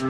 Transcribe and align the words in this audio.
Bon 0.00 0.08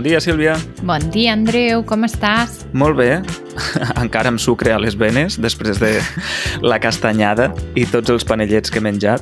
dia, 0.00 0.16
Sílvia. 0.20 0.56
Bon 0.80 0.96
dia, 1.12 1.34
Andreu, 1.34 1.84
com 1.84 2.08
estàs? 2.08 2.64
Molt 2.72 2.96
bé. 2.96 3.20
Encara 4.00 4.32
amb 4.32 4.40
sucre 4.40 4.72
a 4.72 4.80
les 4.80 4.96
venes 4.96 5.36
després 5.36 5.76
de 5.76 5.98
la 6.64 6.80
castanyada 6.80 7.52
i 7.76 7.84
tots 7.84 8.08
els 8.08 8.24
panellets 8.24 8.72
que 8.72 8.80
he 8.80 8.88
menjat. 8.88 9.20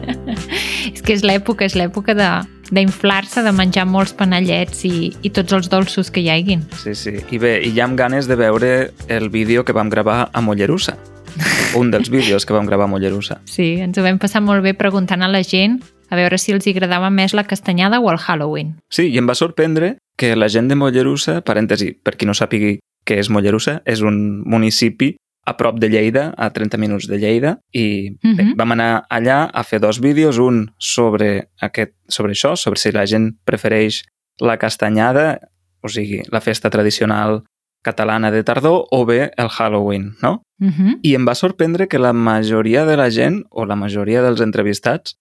és 0.94 1.04
que 1.04 1.12
és 1.12 1.20
l'època, 1.20 1.68
és 1.68 1.76
l'època 1.76 2.16
de 2.16 2.55
d'inflar-se, 2.74 3.42
de 3.46 3.52
menjar 3.54 3.86
molts 3.88 4.14
panellets 4.16 4.84
i, 4.88 5.10
i 5.22 5.30
tots 5.34 5.56
els 5.56 5.70
dolços 5.72 6.10
que 6.10 6.22
hi 6.24 6.30
haguin. 6.32 6.64
Sí, 6.82 6.94
sí. 6.98 7.16
I 7.30 7.40
bé, 7.42 7.58
i 7.66 7.74
ja 7.76 7.86
amb 7.86 7.98
ganes 7.98 8.30
de 8.30 8.38
veure 8.38 8.72
el 9.08 9.28
vídeo 9.30 9.64
que 9.64 9.76
vam 9.76 9.90
gravar 9.92 10.30
a 10.32 10.42
Mollerussa. 10.42 10.96
Un 11.80 11.90
dels 11.92 12.10
vídeos 12.10 12.46
que 12.46 12.56
vam 12.56 12.66
gravar 12.66 12.88
a 12.88 12.92
Mollerussa. 12.92 13.40
Sí, 13.44 13.76
ens 13.84 13.98
ho 13.98 14.06
vam 14.06 14.18
passar 14.22 14.42
molt 14.42 14.64
bé 14.64 14.74
preguntant 14.74 15.22
a 15.22 15.30
la 15.30 15.44
gent 15.44 15.80
a 16.08 16.16
veure 16.16 16.38
si 16.38 16.54
els 16.54 16.66
agradava 16.70 17.10
més 17.10 17.34
la 17.34 17.44
castanyada 17.44 18.00
o 18.00 18.10
el 18.12 18.18
Halloween. 18.18 18.76
Sí, 18.90 19.08
i 19.10 19.18
em 19.18 19.26
va 19.28 19.34
sorprendre 19.34 19.96
que 20.16 20.36
la 20.36 20.48
gent 20.48 20.70
de 20.70 20.78
Mollerussa, 20.78 21.40
parèntesi, 21.44 21.92
per 22.02 22.16
qui 22.16 22.28
no 22.28 22.34
sàpigui 22.34 22.78
què 23.06 23.18
és 23.20 23.30
Mollerussa, 23.30 23.80
és 23.86 24.02
un 24.02 24.42
municipi 24.46 25.14
a 25.46 25.56
prop 25.56 25.78
de 25.78 25.88
Lleida, 25.88 26.34
a 26.36 26.50
30 26.50 26.78
minuts 26.82 27.06
de 27.06 27.18
Lleida, 27.22 27.60
i 27.72 28.10
uh 28.10 28.18
-huh. 28.18 28.36
bé, 28.36 28.54
vam 28.56 28.72
anar 28.72 29.06
allà 29.08 29.48
a 29.52 29.62
fer 29.62 29.80
dos 29.80 30.00
vídeos, 30.00 30.38
un 30.38 30.72
sobre, 30.78 31.48
aquest, 31.60 31.94
sobre 32.08 32.32
això, 32.32 32.56
sobre 32.56 32.78
si 32.78 32.92
la 32.92 33.06
gent 33.06 33.38
prefereix 33.44 34.02
la 34.40 34.58
castanyada, 34.58 35.40
o 35.80 35.88
sigui, 35.88 36.22
la 36.30 36.40
festa 36.40 36.68
tradicional 36.70 37.44
catalana 37.82 38.30
de 38.30 38.42
tardor, 38.42 38.86
o 38.90 39.06
bé 39.06 39.30
el 39.36 39.48
Halloween, 39.48 40.16
no? 40.22 40.42
Uh 40.60 40.68
-huh. 40.68 40.98
I 41.02 41.14
em 41.14 41.24
va 41.26 41.34
sorprendre 41.34 41.86
que 41.86 41.98
la 41.98 42.12
majoria 42.12 42.84
de 42.84 42.96
la 42.96 43.10
gent, 43.10 43.44
o 43.50 43.64
la 43.64 43.76
majoria 43.76 44.22
dels 44.22 44.40
entrevistats, 44.40 45.16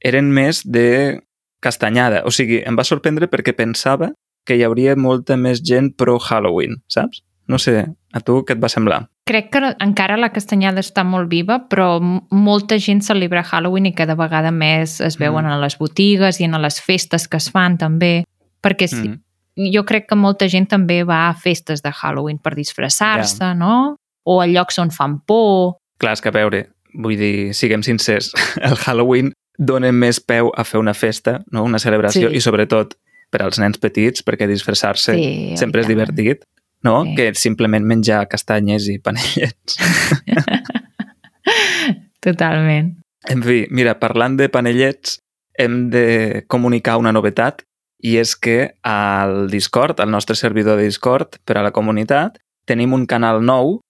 eren 0.00 0.32
més 0.32 0.62
de 0.64 1.20
castanyada. 1.60 2.22
O 2.24 2.30
sigui, 2.30 2.62
em 2.66 2.76
va 2.76 2.84
sorprendre 2.84 3.28
perquè 3.30 3.54
pensava 3.54 4.12
que 4.44 4.56
hi 4.56 4.64
hauria 4.64 4.96
molta 4.96 5.36
més 5.36 5.62
gent 5.62 5.94
pro 5.96 6.18
Halloween, 6.18 6.82
saps? 6.88 7.22
No 7.48 7.58
sé, 7.58 7.86
a 8.12 8.20
tu 8.20 8.44
què 8.44 8.52
et 8.56 8.62
va 8.62 8.68
semblar? 8.68 9.08
Crec 9.28 9.50
que 9.52 9.60
encara 9.84 10.16
la 10.16 10.30
castanyada 10.32 10.80
està 10.80 11.02
molt 11.04 11.28
viva, 11.28 11.58
però 11.68 11.98
molta 12.00 12.78
gent 12.80 13.02
celebra 13.04 13.42
Halloween 13.44 13.90
i 13.90 13.94
cada 13.96 14.16
vegada 14.16 14.50
més 14.54 14.98
es 15.04 15.18
veuen 15.20 15.44
mm. 15.44 15.52
a 15.52 15.58
les 15.60 15.76
botigues 15.76 16.40
i 16.40 16.46
en 16.48 16.56
les 16.62 16.80
festes 16.80 17.28
que 17.28 17.36
es 17.36 17.50
fan 17.52 17.76
també, 17.76 18.22
perquè 18.64 18.88
mm. 18.88 19.18
jo 19.74 19.84
crec 19.84 20.08
que 20.08 20.16
molta 20.16 20.48
gent 20.48 20.70
també 20.72 21.02
va 21.04 21.26
a 21.28 21.34
festes 21.36 21.84
de 21.84 21.92
Halloween 21.92 22.40
per 22.40 22.54
disfressar-se, 22.56 23.42
yeah. 23.44 23.58
no? 23.58 23.98
O 24.24 24.40
a 24.40 24.48
llocs 24.48 24.80
on 24.80 24.90
fan 24.94 25.20
por. 25.28 25.76
Clar, 26.00 26.16
és 26.16 26.24
que 26.24 26.32
a 26.32 26.36
veure, 26.36 26.64
vull 26.96 27.20
dir, 27.20 27.52
siguem 27.52 27.84
sincers, 27.84 28.32
el 28.68 28.80
Halloween 28.80 29.34
dona 29.58 29.92
més 29.92 30.22
peu 30.24 30.48
a 30.56 30.64
fer 30.64 30.80
una 30.80 30.94
festa, 30.94 31.42
no? 31.52 31.66
una 31.68 31.80
celebració, 31.82 32.30
Sí. 32.30 32.38
i 32.38 32.40
sobretot 32.40 32.96
per 33.28 33.42
als 33.44 33.58
nens 33.60 33.76
petits, 33.76 34.24
perquè 34.24 34.48
disfressar-se 34.48 35.12
Sí, 35.12 35.56
sempre 35.60 35.82
és 35.82 35.88
divertit, 35.90 36.46
no? 36.82 37.04
Sí. 37.04 37.14
Que 37.16 37.34
simplement 37.34 37.86
menjar 37.86 38.28
castanyes 38.28 38.88
i 38.88 38.98
panellets. 38.98 39.78
Totalment. 42.20 42.96
En 43.28 43.42
fi, 43.42 43.66
mira, 43.70 43.98
parlant 44.00 44.36
de 44.38 44.48
panellets, 44.48 45.18
hem 45.58 45.88
de 45.90 46.44
comunicar 46.48 46.96
una 47.00 47.12
novetat 47.12 47.64
i 47.98 48.14
és 48.20 48.36
que 48.38 48.74
al 48.86 49.48
Discord, 49.50 49.98
al 50.00 50.10
nostre 50.10 50.36
servidor 50.38 50.78
de 50.78 50.86
Discord 50.86 51.40
per 51.44 51.58
a 51.58 51.64
la 51.66 51.72
comunitat, 51.74 52.38
tenim 52.68 52.94
un 52.94 53.06
canal 53.10 53.42
nou. 53.42 53.80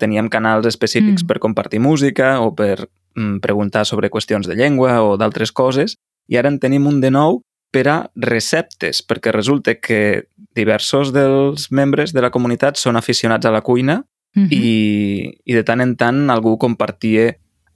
Teníem 0.00 0.30
canals 0.32 0.66
específics 0.66 1.22
Mm. 1.22 1.28
per 1.28 1.38
compartir 1.38 1.80
música 1.80 2.40
o 2.40 2.54
per 2.54 2.88
mm, 3.14 3.40
preguntar 3.40 3.84
sobre 3.84 4.10
qüestions 4.10 4.48
de 4.48 4.56
llengua 4.56 5.02
o 5.02 5.18
d'altres 5.18 5.52
coses 5.52 5.96
i 6.28 6.36
ara 6.36 6.48
en 6.48 6.58
tenim 6.58 6.86
un 6.86 7.00
de 7.00 7.10
nou 7.10 7.42
per 7.72 7.86
a 7.88 7.96
receptes, 8.14 9.00
perquè 9.02 9.32
resulta 9.32 9.74
que 9.80 10.28
diversos 10.54 11.10
dels 11.14 11.70
membres 11.72 12.12
de 12.12 12.20
la 12.20 12.30
comunitat 12.30 12.76
són 12.76 12.96
aficionats 13.00 13.46
a 13.48 13.54
la 13.54 13.62
cuina 13.64 14.02
Mhm. 14.34 14.48
i, 14.50 15.28
i 15.44 15.52
de 15.52 15.60
tant 15.62 15.82
en 15.84 15.90
tant 16.00 16.30
algú 16.32 16.54
compartia 16.56 17.34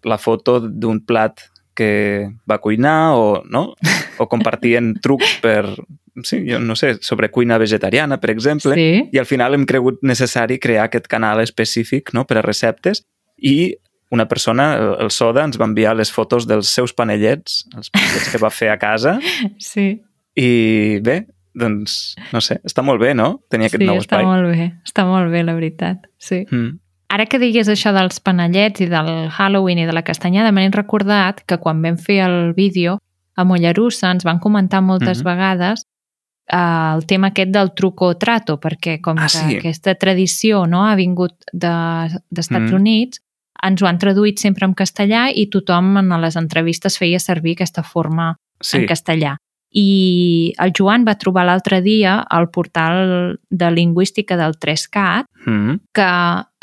la 0.09 0.17
foto 0.17 0.61
d'un 0.61 1.03
plat 1.05 1.43
que 1.77 2.31
va 2.49 2.57
cuinar 2.65 3.13
o, 3.13 3.43
no? 3.45 3.75
o 4.17 4.27
compartien 4.29 4.95
trucs 5.05 5.35
per, 5.43 5.67
sí, 6.25 6.39
jo 6.49 6.59
no 6.59 6.75
sé, 6.75 6.95
sobre 7.05 7.29
cuina 7.31 7.59
vegetariana, 7.59 8.17
per 8.21 8.31
exemple, 8.31 8.73
Sí. 8.75 9.05
i 9.13 9.19
al 9.21 9.27
final 9.29 9.53
hem 9.53 9.67
cregut 9.67 9.99
necessari 10.01 10.59
crear 10.59 10.87
aquest 10.89 11.07
canal 11.09 11.41
específic 11.45 12.15
no? 12.15 12.25
per 12.27 12.39
a 12.39 12.43
receptes 12.43 13.05
i 13.37 13.77
una 14.11 14.27
persona, 14.29 14.75
el, 15.01 15.11
Soda, 15.11 15.45
ens 15.45 15.59
va 15.59 15.65
enviar 15.67 15.97
les 15.97 16.13
fotos 16.13 16.47
dels 16.47 16.69
seus 16.69 16.93
panellets, 16.95 17.65
els 17.77 17.91
panellets 17.91 18.29
que 18.33 18.39
va 18.39 18.51
fer 18.51 18.71
a 18.71 18.79
casa, 18.79 19.19
Sí, 19.59 20.03
i 20.37 20.99
bé, 21.03 21.27
doncs, 21.55 22.15
no 22.33 22.41
sé, 22.45 22.61
està 22.69 22.83
molt 22.85 23.01
bé, 23.01 23.15
no? 23.15 23.41
Tenir 23.51 23.67
aquest 23.71 23.83
sí 23.83 23.87
nou 23.89 23.97
està 23.99 24.19
espai. 24.21 24.27
molt 24.29 24.51
bé. 24.53 24.67
Està 24.85 25.07
molt 25.09 25.31
bé, 25.33 25.43
la 25.43 25.55
veritat. 25.57 26.05
Sí. 26.19 26.45
Mm. 26.51 26.79
Ara 27.09 27.25
que 27.31 27.39
digues 27.39 27.69
això 27.71 27.93
dels 27.95 28.19
panellets 28.21 28.83
i 28.83 28.87
del 28.91 29.29
Halloween 29.31 29.79
i 29.79 29.87
de 29.87 29.93
la 29.95 30.03
castanyada, 30.03 30.51
m'he 30.53 30.69
recordat 30.75 31.41
que 31.47 31.57
quan 31.63 31.81
vam 31.83 31.97
fer 31.97 32.19
el 32.27 32.53
vídeo 32.55 32.99
a 33.37 33.45
Mollerussa 33.45 34.11
ens 34.11 34.25
van 34.25 34.39
comentar 34.41 34.83
moltes 34.83 35.23
Mhm. 35.23 35.25
vegades 35.25 35.85
eh, 36.53 36.93
el 36.97 37.07
tema 37.07 37.29
aquest 37.33 37.51
del 37.51 37.73
truco 37.75 38.07
o 38.13 38.17
trato, 38.17 38.59
perquè 38.61 39.01
com 39.01 39.19
Ah, 39.19 39.23
que 39.23 39.29
sí. 39.39 39.57
aquesta 39.57 39.95
tradició 39.97 40.67
no, 40.67 40.85
ha 40.87 40.95
vingut 40.95 41.33
de- 41.53 42.21
d'Estats 42.31 42.71
Mhm. 42.71 42.75
Units, 42.75 43.21
ens 43.63 43.83
ho 43.83 43.87
han 43.87 43.99
traduït 43.99 44.39
sempre 44.43 44.67
en 44.67 44.75
castellà 44.75 45.29
i 45.33 45.47
tothom 45.51 45.97
en 46.03 46.13
les 46.21 46.37
entrevistes 46.37 46.99
feia 46.99 47.19
servir 47.23 47.57
aquesta 47.57 47.83
forma 47.83 48.35
Sí, 48.61 48.79
en 48.79 48.87
castellà. 48.89 49.37
I 49.77 50.55
el 50.63 50.73
Joan 50.73 51.05
va 51.05 51.19
trobar 51.21 51.45
l'altre 51.45 51.83
dia 51.85 52.19
al 52.33 52.49
portal 52.51 53.37
de 53.51 53.71
lingüística 53.71 54.37
del 54.41 54.55
3CAT 54.57 55.27
mm. 55.45 55.75
que 55.93 56.07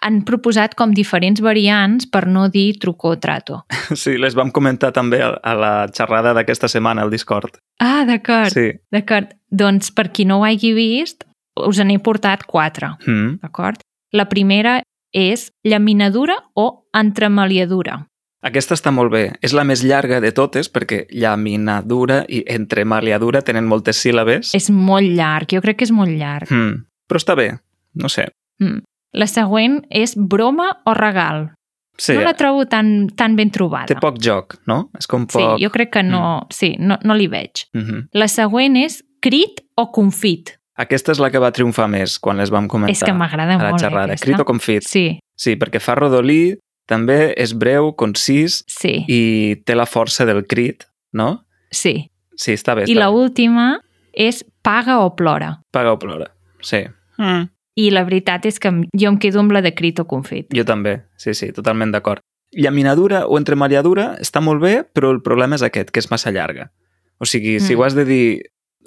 han 0.04 0.18
proposat 0.28 0.74
com 0.76 0.92
diferents 0.96 1.40
variants 1.46 2.08
per 2.09 2.26
no 2.28 2.48
dir 2.50 2.80
truco 2.81 3.14
o 3.14 3.20
trato. 3.20 3.62
sí, 3.96 4.18
les 4.18 4.34
vam 4.36 4.50
comentar 4.52 4.92
també 4.96 5.22
a, 5.22 5.54
la 5.54 5.74
xerrada 5.94 6.34
d'aquesta 6.34 6.68
setmana 6.68 7.06
al 7.06 7.12
Discord. 7.14 7.60
Ah, 7.80 8.04
d'acord, 8.10 8.50
sí. 8.52 8.72
Sí. 8.72 8.80
d'acord. 8.92 9.36
Doncs 9.54 9.94
per 9.94 10.10
qui 10.12 10.25
no 10.25 10.40
ho 10.42 10.48
hagi 10.48 10.74
vist, 10.74 11.24
us 11.62 11.80
n'he 11.86 12.00
portat 12.02 12.48
quatre, 12.50 12.96
Mm. 13.06 13.38
d'acord? 13.44 13.80
La 14.14 14.25
primera 14.30 14.81
és 15.13 15.51
llaminadura 15.63 16.35
o 16.56 16.85
entremaliadura. 16.94 18.03
Aquesta 18.44 18.75
està 18.75 18.91
molt 18.91 19.13
bé. 19.13 19.24
És 19.41 19.53
la 19.56 19.63
més 19.63 19.85
llarga 19.88 20.19
de 20.19 20.34
totes 20.35 20.68
perquè 20.68 21.06
llaminadura 21.16 22.24
i 22.28 22.44
entremaliadura 22.51 23.41
tenen 23.41 23.69
moltes 23.72 24.01
síl·labes. 24.03 24.51
És 24.57 24.68
molt 24.69 25.07
llarg, 25.16 25.53
jo 25.56 25.62
crec 25.63 25.79
que 25.79 25.88
és 25.88 25.94
molt 25.96 26.12
llarg. 26.12 26.51
Mm. 26.51 26.84
Però 27.07 27.22
està 27.22 27.38
bé, 27.40 27.53
no 27.96 28.12
sé. 28.12 28.28
Mm. 28.59 28.84
La 29.13 29.29
següent 29.29 29.84
és 29.94 30.18
broma 30.18 30.74
o 30.90 30.96
regal. 30.97 31.53
Sí, 31.97 32.16
No 32.18 32.24
la 32.25 32.34
trobo 32.34 32.66
tan, 32.66 33.09
tan 33.16 33.35
ben 33.38 33.51
trobada. 33.53 33.85
té 33.85 33.95
poc 34.01 34.18
joc, 34.18 34.57
no? 34.66 34.90
És 34.97 35.06
com 35.07 35.28
Sí, 35.30 35.38
poc... 35.38 35.59
jo 35.62 35.69
crec 35.69 35.91
que 35.94 36.03
no, 36.03 36.47
sí, 36.50 36.74
no, 36.80 36.97
no 37.03 37.13
li 37.13 37.28
veig. 37.28 37.68
Mm 37.74 37.81
-hmm. 37.81 38.07
La 38.13 38.28
següent 38.28 38.75
és 38.78 39.03
crit 39.22 39.62
o 39.75 39.91
confit. 39.91 40.57
Aquesta 40.76 41.12
és 41.14 41.20
la 41.22 41.30
que 41.30 41.38
va 41.40 41.52
triomfar 41.54 41.88
més 41.88 42.18
quan 42.20 42.38
les 42.42 42.50
vam 42.50 42.68
comentar 42.68 42.92
És 42.96 43.04
que 43.04 43.14
m'agrada 43.14 43.58
la 43.58 43.70
molt, 43.70 43.82
eh, 43.82 43.86
xerrada. 43.86 44.14
aquesta. 44.14 44.26
Crit 44.26 44.40
o 44.40 44.46
confit. 44.46 44.84
Sí, 44.88 45.20
Sí, 45.36 45.56
perquè 45.58 45.80
fa 45.82 45.96
rodolí, 45.96 46.56
també 46.88 47.34
és 47.38 47.54
breu, 47.58 47.96
concís 47.96 48.64
sí, 48.68 49.04
i 49.08 49.56
té 49.66 49.74
la 49.76 49.86
força 49.86 50.26
del 50.26 50.46
crit, 50.46 50.84
no? 51.12 51.46
sí. 51.72 52.10
Sí, 52.36 52.54
està 52.54 52.74
bé. 52.76 52.84
I 52.88 52.94
està 52.96 53.00
la 53.00 53.10
bé. 53.12 53.16
última 53.18 53.80
és 54.12 54.44
paga 54.64 55.00
o 55.06 55.16
plora. 55.16 55.60
Paga 55.72 55.92
o 55.94 56.00
plora. 56.00 56.31
Sí. 56.62 56.80
Mm. 57.18 57.44
I 57.76 57.90
la 57.92 58.04
veritat 58.04 58.46
és 58.46 58.58
que 58.60 58.69
jo 58.72 59.08
em 59.10 59.18
quedo 59.19 59.40
amb 59.40 59.52
la 59.52 59.62
de 59.62 59.74
crit 59.76 60.00
o 60.00 60.06
confit. 60.06 60.48
Jo 60.54 60.66
també, 60.66 61.04
sí, 61.16 61.34
sí, 61.34 61.52
totalment 61.52 61.92
d'acord. 61.94 62.22
Llaminadura 62.52 63.26
o 63.28 63.38
entremaliadura 63.38 64.16
està 64.22 64.42
molt 64.42 64.62
bé, 64.62 64.84
però 64.84 65.12
el 65.12 65.22
problema 65.22 65.56
és 65.56 65.62
aquest, 65.66 65.90
que 65.92 66.00
és 66.00 66.10
massa 66.12 66.31
llarga. 66.31 66.72
O 67.19 67.26
sigui, 67.26 67.60
si 67.60 67.76
Mm. 67.76 67.80
ho 67.80 67.84
has 67.84 67.94
de 67.96 68.06
dir... 68.06 68.42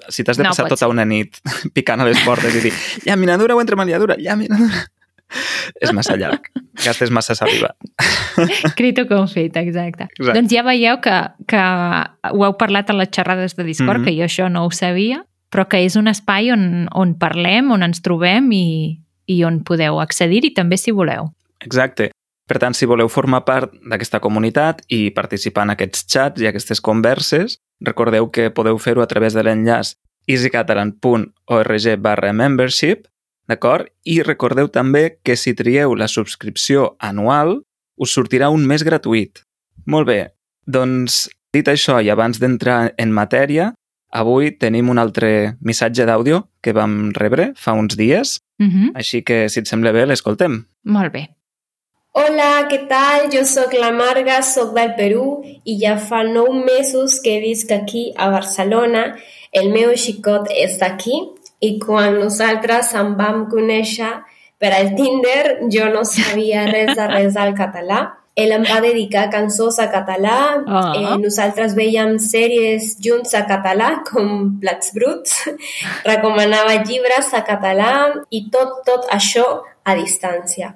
Si 0.09 0.23
t'has 0.23 0.37
de 0.37 0.43
No, 0.43 0.49
passar 0.53 0.67
tota 0.69 0.87
una 0.91 1.05
nit 1.05 1.39
picant 1.75 2.01
a 2.01 2.05
les 2.05 2.19
portes 2.25 2.53
i 2.55 2.61
dir 2.67 2.73
llaminadura 3.05 3.55
o 3.55 3.61
entremaliadura, 3.61 4.15
llaminadura... 4.21 4.85
és 5.81 5.91
massa 5.91 6.15
llarg. 6.15 6.45
Gastes 6.85 7.09
massa 7.11 7.35
saliva. 7.35 7.73
Crit 8.77 8.99
o 9.01 9.07
confit, 9.09 9.55
exacte. 9.59 10.07
Exacte. 10.13 10.37
Doncs 10.39 10.53
ja 10.53 10.63
veieu 10.63 10.99
que, 11.03 11.15
que 11.49 11.63
ho 12.31 12.45
heu 12.45 12.53
parlat 12.59 12.89
a 12.89 12.95
les 12.95 13.09
xerrades 13.11 13.55
de 13.57 13.65
Discord, 13.67 13.99
Mhm. 13.99 14.05
que 14.05 14.15
jo 14.15 14.23
això 14.27 14.47
no 14.51 14.65
ho 14.65 14.71
sabia, 14.71 15.23
però 15.51 15.67
que 15.67 15.81
és 15.83 15.95
un 15.99 16.07
espai 16.07 16.51
on, 16.53 16.87
on 16.95 17.15
parlem, 17.19 17.71
on 17.71 17.83
ens 17.83 18.01
trobem 18.01 18.47
i, 18.55 18.99
i 19.27 19.43
on 19.43 19.63
podeu 19.67 19.99
accedir 19.99 20.45
i 20.45 20.53
també 20.53 20.77
si 20.77 20.91
voleu. 20.91 21.33
Exacte. 21.59 22.11
Per 22.47 22.59
tant, 22.59 22.73
si 22.73 22.85
voleu 22.87 23.09
formar 23.11 23.43
part 23.45 23.73
d'aquesta 23.83 24.19
comunitat 24.23 24.81
i 24.87 25.09
participar 25.11 25.63
en 25.67 25.73
aquests 25.75 26.05
xats 26.07 26.41
i 26.41 26.47
aquestes 26.47 26.79
converses, 26.81 27.57
recordeu 27.83 28.29
que 28.31 28.49
podeu 28.51 28.77
fer-ho 28.79 29.01
a 29.03 29.07
través 29.07 29.33
de 29.35 29.43
l'enllaç 29.43 29.95
easycatalan.org 30.27 31.97
barra 31.99 32.33
membership, 32.33 33.07
d'acord? 33.47 33.87
I 34.03 34.21
recordeu 34.23 34.67
també 34.69 35.19
que 35.23 35.35
si 35.35 35.53
trieu 35.55 35.95
la 35.95 36.07
subscripció 36.07 36.95
anual, 36.99 37.61
us 37.97 38.13
sortirà 38.15 38.49
un 38.53 38.65
mes 38.67 38.83
gratuït. 38.83 39.43
Molt 39.85 40.07
bé, 40.07 40.19
doncs 40.67 41.27
dit 41.53 41.67
això 41.67 41.99
i 42.03 42.09
abans 42.11 42.39
d'entrar 42.39 42.93
en 42.99 43.11
matèria, 43.15 43.73
avui 44.11 44.51
tenim 44.55 44.89
un 44.89 44.99
altre 44.99 45.57
missatge 45.61 46.05
d'àudio 46.07 46.45
que 46.63 46.73
vam 46.73 47.11
rebre 47.15 47.51
fa 47.55 47.73
uns 47.73 47.95
dies, 47.97 48.39
uh 48.59 48.63
Mhm. 48.65 48.71
-huh. 48.83 48.91
així 48.95 49.23
que 49.23 49.49
si 49.49 49.59
et 49.59 49.67
sembla 49.67 49.91
bé 49.91 50.05
l'escoltem. 50.05 50.65
Molt 50.83 51.13
bé. 51.13 51.29
Hola, 52.17 52.65
què 52.65 52.79
tal? 52.89 53.27
Jo 53.29 53.43
sóc 53.45 53.75
la 53.77 53.91
Marga, 53.93 54.39
sóc 54.41 54.71
del 54.73 54.95
Perú 54.97 55.25
i 55.69 55.75
ja 55.81 55.97
fa 56.01 56.23
nou 56.25 56.47
mesos 56.65 57.19
que 57.21 57.35
visc 57.43 57.69
aquí 57.75 58.07
a 58.17 58.31
Barcelona. 58.33 59.03
El 59.53 59.69
meu 59.73 59.93
xicot 60.05 60.49
és 60.49 60.79
d'aquí 60.81 61.19
i 61.67 61.75
quan 61.83 62.17
nosaltres 62.17 62.89
em 62.97 63.13
vam 63.19 63.43
conèixer 63.51 64.09
per 64.57 64.71
al 64.73 64.95
Tinder 64.97 65.69
jo 65.73 65.91
no 65.93 66.01
sabia 66.09 66.65
res 66.71 66.95
de 66.97 67.05
res 67.13 67.37
del 67.37 67.53
català. 67.59 68.01
Ell 68.37 68.51
em 68.53 68.65
va 68.69 68.81
dedicar 68.81 69.27
cançons 69.33 69.77
a 69.81 69.87
català, 69.89 70.39
Ah. 70.67 70.93
eh, 70.97 71.15
nosaltres 71.21 71.73
veiem 71.77 72.17
sèries 72.21 72.95
junts 73.01 73.33
a 73.33 73.45
català, 73.49 74.03
com 74.09 74.59
Plats 74.61 74.93
Bruts, 74.93 75.37
recomanava 76.11 76.75
llibres 76.83 77.33
a 77.33 77.41
català 77.45 77.93
i 78.29 78.47
tot, 78.53 78.83
tot 78.85 79.05
això 79.09 79.47
a 79.83 79.95
distància. 79.95 80.73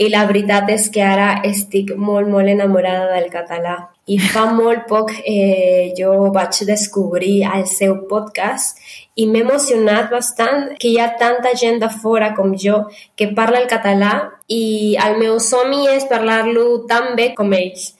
I 0.00 0.08
la 0.08 0.24
veritat 0.24 0.70
és 0.72 0.86
que 0.92 1.02
ara 1.04 1.42
estic 1.44 1.92
molt, 2.00 2.28
molt 2.32 2.48
enamorada 2.48 3.10
del 3.12 3.28
català. 3.32 3.76
I 4.08 4.16
fa 4.18 4.46
molt 4.50 4.86
poc 4.88 5.12
eh, 5.28 5.92
jo 5.98 6.30
vaig 6.34 6.62
descobrir 6.66 7.42
el 7.44 7.66
seu 7.70 7.98
podcast 8.10 8.80
i 9.14 9.28
m'he 9.28 9.44
emocionat 9.44 10.08
bastant 10.10 10.72
que 10.80 10.88
hi 10.90 10.98
ha 10.98 11.12
tanta 11.20 11.52
gent 11.60 11.78
de 11.84 11.90
fora 11.92 12.32
com 12.34 12.56
jo 12.64 12.80
que 13.14 13.28
parla 13.36 13.60
el 13.60 13.68
català 13.70 14.14
i 14.48 14.96
el 15.04 15.18
meu 15.20 15.38
somni 15.38 15.84
és 15.92 16.08
parlar-lo 16.10 16.86
tan 16.88 17.12
bé 17.18 17.30
com 17.36 17.52
ells. 17.52 17.92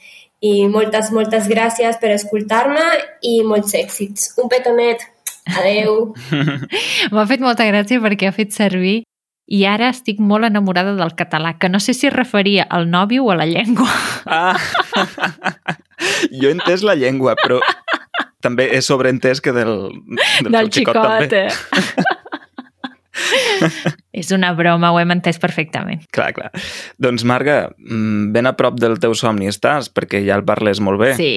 I 0.42 0.66
moltes, 0.66 1.12
moltes 1.14 1.46
gràcies 1.46 2.00
per 2.02 2.16
escoltar-me 2.16 2.82
i 3.22 3.42
molts 3.46 3.76
èxits. 3.78 4.32
Un 4.42 4.50
petonet. 4.50 5.04
Adeu. 5.46 6.14
M'ha 7.14 7.28
fet 7.30 7.42
molta 7.42 7.68
gràcia 7.68 8.02
perquè 8.02 8.30
ha 8.30 8.34
fet 8.34 8.54
servir 8.56 9.02
i 9.52 9.64
ara 9.68 9.90
estic 9.92 10.20
molt 10.22 10.48
enamorada 10.48 10.94
del 10.96 11.12
català, 11.18 11.58
que 11.60 11.68
no 11.68 11.80
sé 11.80 11.92
si 11.94 12.08
es 12.08 12.14
referia 12.14 12.64
al 12.70 12.88
nòvio 12.90 13.26
o 13.26 13.32
a 13.34 13.36
la 13.42 13.46
llengua. 13.46 13.90
Ah! 14.24 14.56
jo 16.40 16.48
he 16.48 16.54
entès 16.54 16.84
la 16.86 16.94
llengua, 16.96 17.34
però 17.36 17.58
també 18.42 18.70
he 18.72 18.80
sobreentès 18.82 19.42
que 19.44 19.52
del, 19.52 19.74
del, 19.92 20.48
del 20.48 20.70
teu 20.70 20.72
xicot, 20.80 20.96
també. 20.96 21.46
eh? 21.46 21.52
És 24.12 24.32
una 24.32 24.52
broma, 24.56 24.90
ho 24.92 24.98
hem 25.00 25.12
entès 25.14 25.38
perfectament. 25.42 26.02
Clar, 26.16 26.32
clar. 26.36 26.50
Doncs, 27.02 27.24
Marga, 27.28 27.58
mm, 27.76 28.32
ben 28.32 28.48
a 28.48 28.54
prop 28.56 28.80
del 28.80 28.98
teu 29.02 29.14
somni 29.18 29.50
estàs, 29.50 29.92
perquè 29.92 30.22
ja 30.24 30.38
el 30.40 30.46
parles 30.48 30.80
molt 30.80 31.00
bé. 31.00 31.12
Sí. 31.18 31.32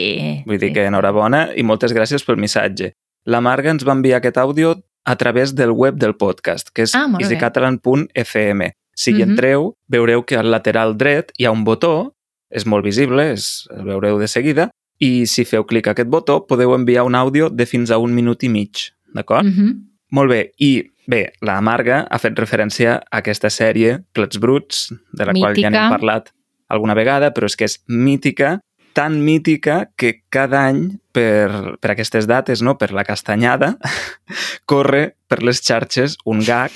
Vull 0.47 0.59
dir 0.59 0.71
sí. 0.71 0.75
que 0.77 0.87
enhorabona 0.87 1.49
i 1.55 1.67
moltes 1.67 1.93
gràcies 1.95 2.23
pel 2.25 2.39
missatge. 2.41 2.93
La 3.27 3.41
Marga 3.43 3.73
ens 3.73 3.85
va 3.85 3.95
enviar 3.97 4.21
aquest 4.21 4.37
àudio 4.39 4.75
a 5.05 5.15
través 5.15 5.53
del 5.55 5.71
web 5.71 5.95
del 5.95 6.15
podcast, 6.15 6.69
que 6.73 6.81
és 6.83 6.95
Ah, 6.95 7.07
easycatalan.fm. 7.19 8.71
Si 8.95 9.11
hi 9.11 9.13
Mhm. 9.15 9.29
entreu, 9.31 9.73
veureu 9.87 10.23
que 10.25 10.37
al 10.37 10.49
lateral 10.51 10.95
dret 10.97 11.31
hi 11.37 11.45
ha 11.45 11.51
un 11.51 11.63
botó, 11.63 12.13
és 12.49 12.65
molt 12.65 12.83
visible, 12.85 13.31
és, 13.33 13.67
el 13.75 13.83
veureu 13.83 14.17
de 14.19 14.27
seguida, 14.27 14.69
i 14.99 15.25
si 15.25 15.43
feu 15.43 15.65
clic 15.65 15.87
a 15.87 15.91
aquest 15.91 16.07
botó 16.09 16.45
podeu 16.47 16.73
enviar 16.73 17.03
un 17.03 17.13
àudio 17.15 17.49
de 17.49 17.65
fins 17.65 17.91
a 17.91 17.97
un 17.97 18.13
minut 18.15 18.43
i 18.43 18.49
mig, 18.49 18.71
d'acord? 19.13 19.45
Mhm. 19.45 19.81
Molt 20.11 20.29
bé, 20.31 20.51
i 20.59 20.83
bé, 21.07 21.33
la 21.41 21.59
Marga 21.61 22.07
ha 22.09 22.19
fet 22.19 22.37
referència 22.39 23.01
a 23.11 23.17
aquesta 23.17 23.49
sèrie, 23.49 24.03
Plats 24.13 24.39
Bruts, 24.39 24.93
de 25.11 25.25
la 25.25 25.33
qual 25.33 25.53
ja 25.55 25.69
Mítica. 25.69 25.69
n'hem 25.71 25.89
parlat 25.89 26.29
alguna 26.69 26.93
vegada, 26.93 27.33
però 27.33 27.45
és 27.45 27.55
que 27.55 27.65
és 27.65 27.83
mítica, 27.87 28.61
tan 28.95 29.19
mítica 29.25 29.91
que 29.99 30.23
cada 30.31 30.63
any, 30.69 31.01
per, 31.11 31.75
per 31.83 31.91
aquestes 31.91 32.29
dates, 32.31 32.61
no? 32.63 32.77
per 32.79 32.93
la 32.95 33.03
castanyada, 33.03 33.75
corre 34.71 35.17
per 35.27 35.41
les 35.43 35.59
xarxes 35.59 36.15
un 36.23 36.39
gag 36.47 36.71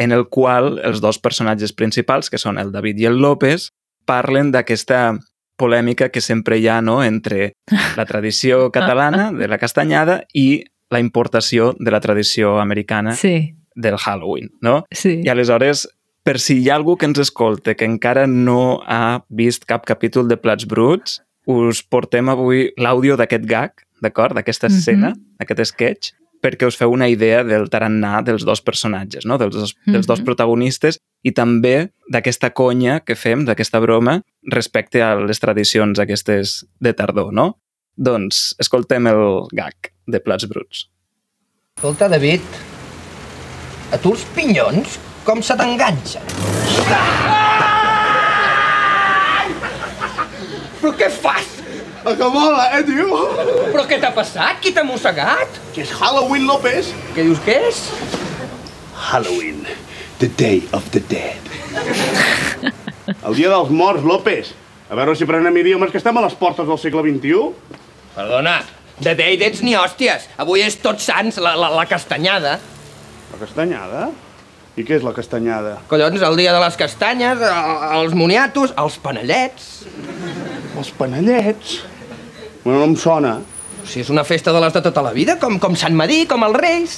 en 0.00 0.16
el 0.16 0.24
qual 0.32 0.78
els 0.80 1.02
dos 1.04 1.18
personatges 1.20 1.74
principals, 1.76 2.32
que 2.32 2.40
són 2.40 2.56
el 2.58 2.72
David 2.72 3.02
i 3.04 3.08
el 3.10 3.20
López, 3.20 3.68
parlen 4.08 4.48
d'aquesta 4.50 5.18
polèmica 5.60 6.08
que 6.08 6.22
sempre 6.24 6.56
hi 6.56 6.70
ha 6.72 6.80
no? 6.80 7.02
entre 7.04 7.52
la 7.98 8.06
tradició 8.08 8.70
catalana 8.74 9.28
de 9.36 9.48
la 9.48 9.60
castanyada 9.60 10.22
i 10.32 10.64
la 10.92 11.00
importació 11.04 11.74
de 11.78 11.92
la 11.92 12.00
tradició 12.00 12.58
americana 12.60 13.12
Sí, 13.16 13.54
del 13.74 13.98
Halloween, 13.98 14.48
no? 14.60 14.86
sí. 14.90 15.20
I 15.20 15.28
aleshores, 15.28 15.84
per 16.24 16.38
si 16.40 16.62
hi 16.62 16.70
ha 16.70 16.78
algú 16.80 16.96
que 16.96 17.08
ens 17.10 17.20
escolte 17.20 17.76
que 17.76 17.84
encara 17.88 18.24
no 18.26 18.80
ha 18.86 19.26
vist 19.28 19.68
cap 19.68 19.84
capítol 19.84 20.28
de 20.32 20.40
Plats 20.40 20.64
Bruts, 20.64 21.20
us 21.46 21.82
portem 21.82 22.28
avui 22.28 22.70
l'àudio 22.76 23.16
d'aquest 23.16 23.44
gag, 23.48 23.72
d'acord? 24.02 24.34
D'aquesta 24.34 24.68
Mhm. 24.68 24.76
escena, 24.78 25.14
d'aquest 25.38 25.64
sketch, 25.72 26.12
perquè 26.42 26.66
us 26.66 26.76
feu 26.76 26.90
una 26.90 27.08
idea 27.08 27.44
del 27.44 27.68
tarannà 27.70 28.22
dels 28.24 28.44
dos 28.44 28.60
personatges, 28.60 29.24
no? 29.24 29.38
dels, 29.38 29.54
dos, 29.54 29.76
dels 29.86 30.06
dos 30.06 30.18
Mhm. 30.20 30.24
protagonistes 30.24 30.98
i 31.22 31.30
també 31.32 31.92
d'aquesta 32.08 32.50
conya 32.50 33.00
que 33.00 33.14
fem, 33.14 33.44
d'aquesta 33.44 33.78
broma, 33.80 34.22
respecte 34.42 35.00
a 35.02 35.14
les 35.14 35.38
tradicions 35.38 35.98
aquestes 35.98 36.66
de 36.80 36.92
tardor, 36.92 37.32
no? 37.32 37.58
Doncs 37.96 38.56
escoltem 38.58 39.06
el 39.06 39.46
gag 39.52 39.92
de 40.06 40.18
Plats 40.18 40.48
Bruts. 40.48 40.88
Escolta, 41.76 42.08
David, 42.08 42.40
a 43.92 43.98
tu 43.98 44.10
els 44.12 44.24
pinyons 44.34 44.98
com 45.24 45.40
se 45.42 45.54
t'enganxen? 45.54 47.31
Però 50.82 50.92
què 50.98 51.08
fas? 51.14 51.46
A 52.02 52.16
que 52.18 52.28
mola, 52.34 52.64
eh, 52.74 52.82
tio? 52.82 53.06
Però 53.70 53.84
què 53.86 54.00
t'ha 54.02 54.10
passat? 54.16 54.58
Qui 54.62 54.72
t'ha 54.74 54.82
mossegat? 54.84 55.60
Que 55.74 55.84
és 55.84 55.92
Halloween, 55.94 56.48
López. 56.48 56.88
Què 57.14 57.22
dius 57.28 57.38
que 57.44 57.54
és? 57.68 57.84
Halloween, 59.12 59.62
the 60.18 60.28
day 60.38 60.62
of 60.72 60.88
the 60.90 61.00
dead. 61.10 61.38
El 63.22 63.34
dia 63.38 63.48
dels 63.50 63.70
morts, 63.70 64.02
López. 64.06 64.50
A 64.90 64.98
veure 64.98 65.14
si 65.16 65.24
prenem 65.28 65.56
idiomes 65.62 65.90
que 65.94 65.98
estem 66.02 66.18
a 66.18 66.24
les 66.26 66.34
portes 66.38 66.66
del 66.68 66.78
segle 66.78 67.02
XXI. 67.06 67.46
Perdona, 68.16 68.58
de 69.02 69.14
day 69.18 69.38
d'ets 69.40 69.62
ni 69.64 69.72
hòsties. 69.78 70.26
Avui 70.42 70.60
és 70.66 70.76
tots 70.82 71.06
sants, 71.08 71.38
la, 71.42 71.54
la, 71.58 71.70
la 71.72 71.86
castanyada. 71.90 72.58
La 73.32 73.40
castanyada? 73.40 74.10
I 74.76 74.84
què 74.88 74.96
és 74.98 75.02
la 75.04 75.12
castanyada? 75.16 75.78
Collons, 75.88 76.22
el 76.24 76.36
dia 76.38 76.52
de 76.54 76.60
les 76.62 76.76
castanyes, 76.80 77.40
el- 77.44 77.82
els 78.02 78.14
moniatos, 78.16 78.72
els 78.80 78.94
panellets. 79.04 79.70
Els 80.78 80.92
panellets. 80.96 81.80
Bueno, 82.64 82.78
no 82.80 82.86
em 82.90 82.96
sona. 82.96 83.36
Si 83.88 84.00
és 84.02 84.10
una 84.12 84.24
festa 84.24 84.54
de 84.54 84.60
les 84.62 84.72
de 84.72 84.82
tota 84.84 85.02
la 85.04 85.12
vida, 85.12 85.36
com, 85.42 85.58
com 85.60 85.76
Sant 85.76 85.96
Madí, 85.98 86.22
com 86.30 86.44
els 86.46 86.58
Reis. 86.58 86.96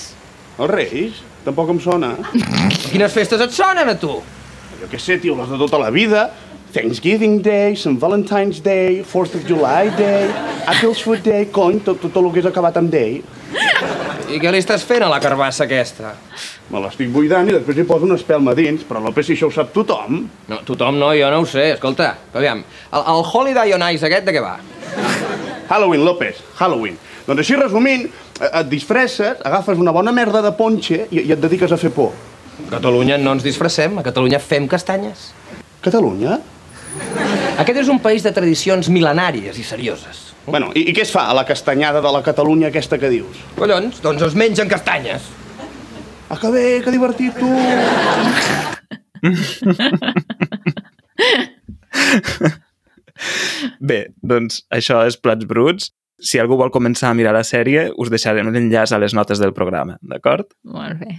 Els 0.59 0.71
Reis? 0.71 1.21
Tampoc 1.45 1.73
em 1.75 1.81
sona. 1.83 2.15
Quines 2.93 3.13
festes 3.13 3.41
et 3.41 3.55
sonen 3.55 3.91
a 3.91 3.97
tu? 4.01 4.19
Jo 4.81 4.91
què 4.91 5.01
sé, 5.01 5.19
tio, 5.23 5.37
les 5.39 5.51
de 5.51 5.61
tota 5.61 5.81
la 5.81 5.91
vida. 5.95 6.29
Thanksgiving 6.75 7.39
Day, 7.43 7.77
St. 7.79 8.01
Valentine's 8.03 8.61
Day, 8.61 9.05
4th 9.07 9.37
of 9.39 9.47
July 9.47 9.91
Day, 9.97 10.27
Apple's 10.67 11.05
Food 11.07 11.23
Day, 11.23 11.47
cony, 11.47 11.79
tot, 11.87 12.01
tot 12.03 12.17
el 12.19 12.33
que 12.35 12.43
és 12.43 12.49
acabat 12.51 12.81
amb 12.81 12.91
Day. 12.91 13.21
I 14.33 14.39
què 14.41 14.51
li 14.51 14.61
estàs 14.63 14.85
fent 14.89 15.05
a 15.05 15.09
la 15.13 15.19
carbassa 15.21 15.67
aquesta? 15.67 16.15
Me 16.73 16.81
l'estic 16.81 17.11
buidant 17.13 17.49
i 17.51 17.53
després 17.53 17.77
hi 17.77 17.85
poso 17.89 18.07
una 18.07 18.17
espelma 18.17 18.55
dins, 18.57 18.85
però 18.89 19.03
López, 19.05 19.27
si 19.29 19.35
això 19.37 19.51
ho 19.51 19.53
sap 19.53 19.75
tothom. 19.75 20.23
No, 20.49 20.61
tothom 20.65 20.97
no, 21.01 21.11
jo 21.17 21.29
no 21.31 21.43
ho 21.43 21.49
sé. 21.49 21.67
Escolta, 21.75 22.15
aviam, 22.33 22.63
el, 22.65 23.05
el 23.13 23.21
Holiday 23.29 23.75
on 23.77 23.85
Ice 23.93 24.09
aquest 24.09 24.25
de 24.25 24.35
què 24.35 24.43
va? 24.43 24.57
Halloween, 25.69 26.07
López, 26.09 26.41
Halloween. 26.57 26.97
Doncs 27.27 27.45
així 27.45 27.59
resumint, 27.61 28.09
eh, 28.41 28.49
et 28.49 28.73
disfresses, 28.73 29.45
agafes 29.45 29.81
una 29.81 29.93
bona 29.93 30.13
merda 30.17 30.41
de 30.45 30.55
ponxe 30.57 31.05
i, 31.11 31.21
i 31.21 31.37
et 31.37 31.45
dediques 31.45 31.73
a 31.73 31.81
fer 31.81 31.93
por. 31.93 32.15
A 32.65 32.71
Catalunya 32.79 33.21
no 33.21 33.37
ens 33.37 33.45
disfressem, 33.45 34.01
a 34.01 34.07
Catalunya 34.07 34.41
fem 34.41 34.69
castanyes. 34.71 35.33
Catalunya? 35.85 36.41
Aquest 37.61 37.85
és 37.85 37.93
un 37.93 38.01
país 38.01 38.25
de 38.25 38.33
tradicions 38.33 38.89
mil·lenàries 38.89 39.59
i 39.61 39.67
serioses. 39.67 40.24
Bueno, 40.47 40.73
i, 40.77 40.81
i 40.91 40.93
què 40.93 41.03
es 41.07 41.13
fa 41.13 41.23
a 41.31 41.35
la 41.37 41.45
castanyada 41.49 42.01
de 42.05 42.11
la 42.13 42.23
Catalunya 42.25 42.69
aquesta 42.69 42.99
que 43.01 43.09
dius? 43.13 43.37
Collons, 43.57 44.01
doncs 44.05 44.23
es 44.27 44.35
mengen 44.37 44.69
castanyes. 44.69 45.23
Ah, 46.29 46.37
que 46.41 46.51
bé, 46.53 46.65
que 46.85 46.91
divertit, 46.93 47.33
tu! 47.39 47.49
Bé, 53.81 54.01
doncs 54.21 54.65
això 54.75 55.07
és 55.07 55.17
Plats 55.21 55.47
Bruts. 55.49 55.93
Si 56.25 56.39
algú 56.41 56.57
vol 56.59 56.73
començar 56.75 57.11
a 57.11 57.15
mirar 57.17 57.35
la 57.37 57.45
sèrie, 57.47 57.91
us 58.01 58.11
deixarem 58.11 58.51
l'enllaç 58.53 58.93
a 58.93 58.99
les 59.03 59.15
notes 59.17 59.39
del 59.43 59.55
programa, 59.57 59.99
d'acord? 60.03 60.47
Molt 60.65 60.99
bé. 61.01 61.13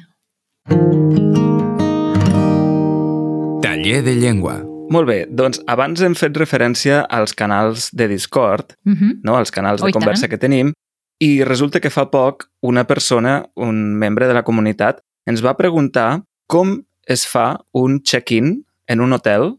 Taller 3.65 4.01
de 4.05 4.15
llengua. 4.19 4.74
Molt 4.89 5.07
bé, 5.07 5.25
doncs 5.29 5.61
abans 5.67 6.01
hem 6.01 6.13
fet 6.15 6.35
referència 6.37 7.01
als 7.09 7.33
canals 7.33 7.89
de 7.91 8.07
Discord, 8.07 8.73
Mhm. 8.85 9.21
no? 9.23 9.35
als 9.37 9.51
canals 9.51 9.81
Oh, 9.81 9.85
de 9.85 9.89
i 9.89 9.93
conversa 9.93 10.21
tant. 10.27 10.31
que 10.31 10.37
tenim, 10.37 10.73
I 11.21 11.45
resulta 11.45 11.79
que 11.79 11.89
fa 11.89 12.11
poc 12.11 12.49
una 12.61 12.83
persona, 12.87 13.45
un 13.55 13.95
membre 13.95 14.27
de 14.27 14.33
la 14.33 14.43
comunitat, 14.43 14.99
ens 15.25 15.41
va 15.41 15.55
preguntar 15.55 16.23
com 16.45 16.83
es 17.07 17.25
fa 17.25 17.61
un 17.71 18.01
check-in 18.03 18.65
en 18.87 18.99
un 18.99 19.13
hotel 19.13 19.55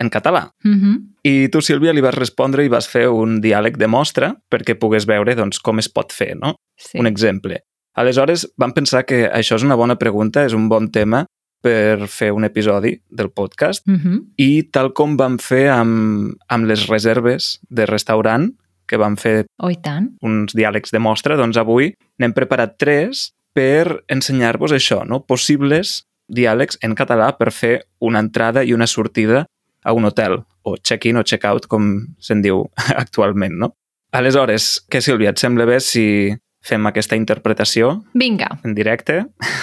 en 0.00 0.10
català. 0.10 0.50
Mm 0.64 0.74
-hmm. 0.80 1.14
I 1.22 1.48
tu, 1.48 1.60
Sílvia, 1.60 1.92
li 1.92 2.00
vas 2.00 2.14
respondre 2.14 2.64
i 2.64 2.68
vas 2.68 2.88
fer 2.88 3.08
un 3.08 3.40
diàleg 3.40 3.76
de 3.76 3.86
mostra 3.86 4.34
perquè 4.50 4.74
pogués 4.76 5.06
veure 5.06 5.36
doncs, 5.36 5.60
com 5.60 5.78
es 5.78 5.88
pot 5.88 6.12
fer, 6.12 6.36
no? 6.36 6.56
Sí. 6.76 6.98
Un 6.98 7.06
exemple. 7.06 7.62
Aleshores, 7.94 8.52
vam 8.58 8.72
pensar 8.72 9.04
que 9.06 9.30
això 9.30 9.54
és 9.54 9.62
una 9.62 9.76
bona 9.76 9.96
pregunta, 9.96 10.44
és 10.44 10.52
un 10.54 10.68
bon 10.68 10.90
tema 10.90 11.26
per 11.66 12.06
fer 12.12 12.30
un 12.36 12.44
episodi 12.46 12.94
del 13.10 13.30
podcast 13.34 13.86
Mm 13.86 13.96
-hmm. 13.98 14.20
i 14.36 14.62
tal 14.70 14.92
com 14.94 15.16
vam 15.18 15.38
fer 15.38 15.68
amb, 15.70 16.36
amb 16.48 16.64
les 16.66 16.86
reserves 16.88 17.58
de 17.68 17.86
restaurant, 17.86 18.52
que 18.86 18.96
vam 18.96 19.16
fer 19.16 19.46
Oh, 19.58 19.70
tant. 19.82 20.12
uns 20.22 20.54
diàlegs 20.54 20.90
de 20.92 20.98
mostra, 20.98 21.36
doncs 21.36 21.56
avui 21.56 21.94
n'hem 22.18 22.32
preparat 22.32 22.76
tres 22.78 23.32
per 23.52 24.04
ensenyar-vos 24.08 24.70
això, 24.72 25.04
no? 25.06 25.24
possibles 25.26 26.04
diàlegs 26.28 26.78
en 26.82 26.94
català 26.94 27.36
per 27.38 27.50
fer 27.52 27.84
una 28.00 28.18
entrada 28.20 28.62
i 28.62 28.72
una 28.72 28.86
sortida 28.86 29.46
a 29.84 29.92
un 29.92 30.04
hotel, 30.04 30.44
o 30.62 30.76
check-in 30.76 31.16
o 31.16 31.22
check-out, 31.22 31.66
com 31.66 32.06
se'n 32.18 32.42
diu 32.42 32.64
actualment. 33.02 33.54
No? 33.58 33.74
Aleshores, 34.12 34.80
què, 34.90 35.00
Sílvia, 35.00 35.30
et 35.30 35.38
sembla 35.38 35.64
bé 35.66 35.80
si 35.80 36.32
fem 36.66 36.86
aquesta 36.90 37.16
interpretació 37.18 38.02
Vinga. 38.14 38.50
en 38.64 38.74
directe? 38.74 39.22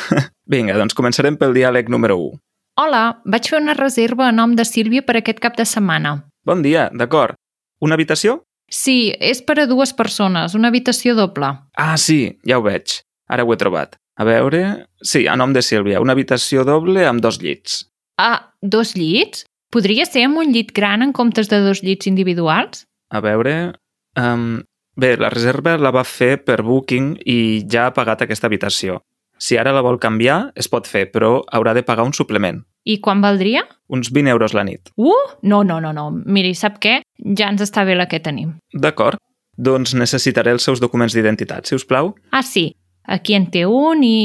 Vinga, 0.54 0.78
doncs 0.80 0.96
començarem 0.98 1.38
pel 1.40 1.56
diàleg 1.56 1.92
número 1.92 2.18
1. 2.20 2.40
Hola, 2.82 3.04
vaig 3.30 3.50
fer 3.52 3.60
una 3.62 3.76
reserva 3.78 4.30
a 4.30 4.34
nom 4.34 4.56
de 4.58 4.66
Sílvia 4.66 5.04
per 5.06 5.20
aquest 5.20 5.40
cap 5.44 5.58
de 5.60 5.66
setmana. 5.68 6.24
Bon 6.48 6.64
dia, 6.66 6.88
d'acord. 6.90 7.38
Una 7.84 8.00
habitació? 8.00 8.40
Sí, 8.72 9.14
és 9.20 9.44
per 9.46 9.60
a 9.62 9.68
dues 9.70 9.94
persones, 9.94 10.56
una 10.58 10.72
habitació 10.72 11.14
doble. 11.14 11.52
Ah, 11.78 11.98
sí, 12.02 12.40
ja 12.48 12.58
ho 12.58 12.64
veig. 12.66 12.98
Ara 13.30 13.46
ho 13.46 13.54
he 13.54 13.60
trobat. 13.60 14.00
A 14.18 14.26
veure... 14.26 14.64
Sí, 15.04 15.28
a 15.28 15.36
nom 15.38 15.54
de 15.54 15.62
Sílvia, 15.62 16.02
una 16.02 16.16
habitació 16.18 16.64
doble 16.66 17.06
amb 17.06 17.22
dos 17.22 17.40
llits. 17.42 17.84
Ah, 18.18 18.54
dos 18.62 18.96
llits? 18.98 19.46
Podria 19.74 20.06
ser 20.06 20.26
amb 20.28 20.42
un 20.42 20.54
llit 20.54 20.72
gran 20.74 21.02
en 21.06 21.14
comptes 21.14 21.50
de 21.50 21.60
dos 21.62 21.84
llits 21.86 22.10
individuals? 22.10 22.86
A 23.14 23.22
veure... 23.26 23.74
Um, 24.18 24.64
bé, 24.96 25.16
la 25.18 25.30
reserva 25.34 25.78
la 25.78 25.92
va 25.92 26.04
fer 26.04 26.38
per 26.44 26.62
Booking 26.64 27.18
i 27.26 27.66
ja 27.70 27.88
ha 27.88 27.94
pagat 27.96 28.26
aquesta 28.26 28.48
habitació. 28.48 29.02
Si 29.38 29.58
ara 29.58 29.74
la 29.76 29.82
vol 29.84 30.00
canviar, 30.00 30.54
es 30.56 30.70
pot 30.72 30.88
fer, 30.88 31.08
però 31.12 31.42
haurà 31.52 31.74
de 31.76 31.84
pagar 31.84 32.06
un 32.08 32.14
suplement. 32.14 32.62
I 32.84 33.00
quan 33.04 33.22
valdria? 33.24 33.64
Uns 33.88 34.12
20 34.14 34.32
euros 34.32 34.54
la 34.54 34.64
nit. 34.64 34.92
Uh, 34.96 35.16
no, 35.42 35.64
no, 35.64 35.80
no, 35.82 35.92
no. 35.96 36.10
Miri, 36.12 36.54
sap 36.56 36.80
què? 36.84 37.02
Ja 37.38 37.50
ens 37.52 37.64
està 37.64 37.84
bé 37.88 37.96
la 37.96 38.08
que 38.12 38.22
tenim. 38.24 38.58
D'acord. 38.74 39.20
Doncs 39.58 39.94
necessitaré 39.94 40.54
els 40.56 40.66
seus 40.66 40.82
documents 40.82 41.14
d'identitat, 41.14 41.68
si 41.68 41.76
us 41.78 41.86
plau. 41.86 42.14
Ah, 42.32 42.42
sí. 42.44 42.72
Aquí 43.04 43.36
en 43.36 43.50
té 43.52 43.66
un 43.68 44.04
i... 44.04 44.18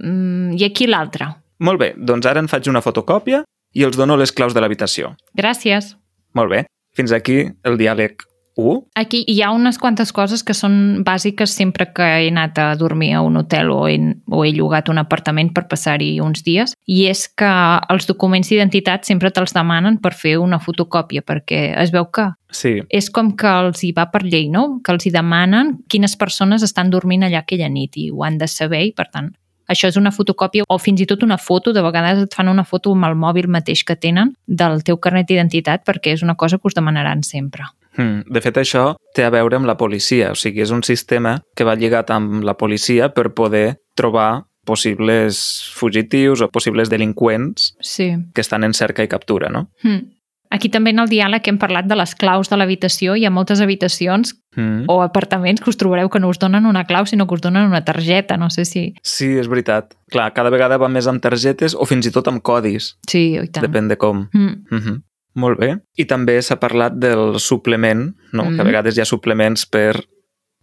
mm, 0.00 0.58
i 0.58 0.66
aquí 0.66 0.86
l'altre. 0.90 1.30
Molt 1.64 1.80
bé, 1.80 1.92
doncs 1.96 2.26
ara 2.26 2.42
en 2.42 2.50
faig 2.50 2.68
una 2.68 2.82
fotocòpia 2.84 3.44
i 3.74 3.86
els 3.86 3.96
dono 3.96 4.18
les 4.18 4.32
claus 4.34 4.54
de 4.54 4.62
l'habitació. 4.62 5.14
Gràcies. 5.38 5.94
Molt 6.34 6.50
bé. 6.50 6.64
Fins 6.94 7.14
aquí 7.14 7.44
el 7.66 7.78
diàleg 7.78 8.22
1. 8.56 8.86
Aquí 8.94 9.24
hi 9.26 9.40
ha 9.42 9.50
unes 9.54 9.78
quantes 9.82 10.12
coses 10.14 10.44
que 10.46 10.54
són 10.54 11.02
bàsiques 11.06 11.54
sempre 11.56 11.88
que 11.94 12.04
he 12.04 12.28
anat 12.30 12.58
a 12.58 12.68
dormir 12.78 13.12
a 13.14 13.22
un 13.26 13.36
hotel 13.36 13.72
o 13.74 13.84
he, 13.88 13.98
o 14.30 14.44
he 14.44 14.52
llogat 14.54 14.88
un 14.88 15.02
apartament 15.02 15.52
per 15.54 15.66
passar-hi 15.70 16.20
uns 16.22 16.44
dies 16.46 16.76
i 16.86 17.04
és 17.10 17.26
que 17.28 17.50
els 17.90 18.06
documents 18.06 18.50
d'identitat 18.50 19.04
sempre 19.08 19.32
te'ls 19.34 19.56
demanen 19.56 19.98
per 19.98 20.14
fer 20.14 20.36
una 20.38 20.60
fotocòpia 20.62 21.24
perquè 21.26 21.66
es 21.82 21.94
veu 21.94 22.06
que 22.10 22.30
Sí, 22.54 22.76
és 22.86 23.08
com 23.10 23.32
que 23.34 23.50
els 23.50 23.80
hi 23.82 23.90
va 23.90 24.04
per 24.12 24.20
llei, 24.22 24.44
no? 24.46 24.78
Que 24.84 24.92
els 24.94 25.08
hi 25.08 25.10
demanen 25.10 25.72
quines 25.90 26.14
persones 26.14 26.62
estan 26.62 26.92
dormint 26.92 27.26
allà 27.26 27.40
aquella 27.42 27.66
nit 27.66 27.98
i 27.98 28.12
ho 28.14 28.22
han 28.22 28.38
de 28.38 28.46
saber 28.46 28.84
i, 28.86 28.92
per 28.94 29.08
tant, 29.10 29.32
això 29.66 29.88
és 29.88 29.96
una 29.96 30.12
fotocòpia 30.12 30.66
o 30.68 30.78
fins 30.78 31.00
i 31.00 31.06
tot 31.08 31.22
una 31.24 31.38
foto, 31.40 31.72
de 31.72 31.82
vegades 31.82 32.20
et 32.22 32.36
fan 32.36 32.52
una 32.52 32.66
foto 32.68 32.92
amb 32.92 33.08
el 33.08 33.16
mòbil 33.16 33.48
mateix 33.48 33.84
que 33.84 33.96
tenen 33.96 34.34
del 34.46 34.84
teu 34.84 35.00
carnet 35.00 35.26
d'identitat 35.30 35.86
perquè 35.88 36.14
és 36.14 36.22
una 36.22 36.36
cosa 36.36 36.58
que 36.58 36.68
us 36.68 36.76
demanaran 36.76 37.24
sempre. 37.24 37.64
Hmm. 37.96 38.22
De 38.26 38.40
fet, 38.40 38.56
això 38.56 38.96
té 39.14 39.24
a 39.24 39.30
veure 39.30 39.56
amb 39.56 39.66
la 39.66 39.76
policia, 39.76 40.32
o 40.32 40.34
sigui, 40.34 40.60
és 40.62 40.70
un 40.70 40.82
sistema 40.82 41.40
que 41.56 41.64
va 41.64 41.76
lligat 41.76 42.10
amb 42.10 42.42
la 42.42 42.54
policia 42.54 43.12
per 43.14 43.32
poder 43.34 43.76
trobar 43.96 44.44
possibles 44.64 45.70
fugitius 45.74 46.40
o 46.40 46.48
possibles 46.48 46.88
delinqüents 46.90 47.76
Sí. 47.80 48.16
que 48.34 48.40
estan 48.40 48.64
en 48.64 48.74
cerca 48.74 49.02
i 49.04 49.08
captura, 49.08 49.48
no? 49.50 49.70
Hmm. 49.82 50.10
Aquí 50.50 50.68
també 50.68 50.90
en 50.90 51.00
el 51.02 51.08
diàleg 51.08 51.48
hem 51.48 51.56
parlat 51.58 51.86
de 51.90 51.96
les 51.96 52.14
claus 52.14 52.48
de 52.48 52.56
l'habitació. 52.56 53.16
Hi 53.16 53.24
ha 53.26 53.30
moltes 53.30 53.60
habitacions 53.60 54.34
Mm. 54.56 54.84
o 54.86 55.02
apartaments 55.02 55.60
que 55.60 55.70
us 55.70 55.76
trobareu 55.76 56.08
que 56.08 56.20
no 56.20 56.28
us 56.28 56.38
donen 56.38 56.64
una 56.66 56.84
clau, 56.84 57.06
sinó 57.06 57.26
que 57.26 57.34
us 57.34 57.40
donen 57.40 57.66
una 57.66 57.84
targeta. 57.84 58.36
No 58.36 58.50
sé 58.50 58.64
si... 58.64 58.94
Sí, 59.02 59.36
és 59.36 59.48
veritat. 59.48 59.96
Clar, 60.12 60.32
cada 60.32 60.50
vegada 60.50 60.78
va 60.78 60.88
més 60.88 61.08
amb 61.10 61.20
targetes 61.20 61.74
o 61.74 61.84
fins 61.86 62.06
i 62.06 62.12
tot 62.12 62.28
amb 62.28 62.40
codis. 62.40 62.92
Sí, 63.08 63.34
i 63.34 63.48
tant. 63.48 63.66
Depèn 63.66 63.88
de 63.88 63.96
com. 63.96 64.28
Mm. 64.32 64.54
Mm 64.70 64.78
-hmm. 64.78 65.02
Molt 65.34 65.58
bé. 65.58 65.70
I 65.98 66.06
també 66.06 66.38
s'ha 66.42 66.60
parlat 66.62 66.94
del 66.98 67.38
suplement, 67.42 68.12
no? 68.32 68.44
Mhm. 68.44 68.54
que 68.54 68.62
a 68.62 68.64
vegades 68.64 68.96
hi 68.96 69.00
ha 69.02 69.08
suplements 69.08 69.66
per... 69.66 70.04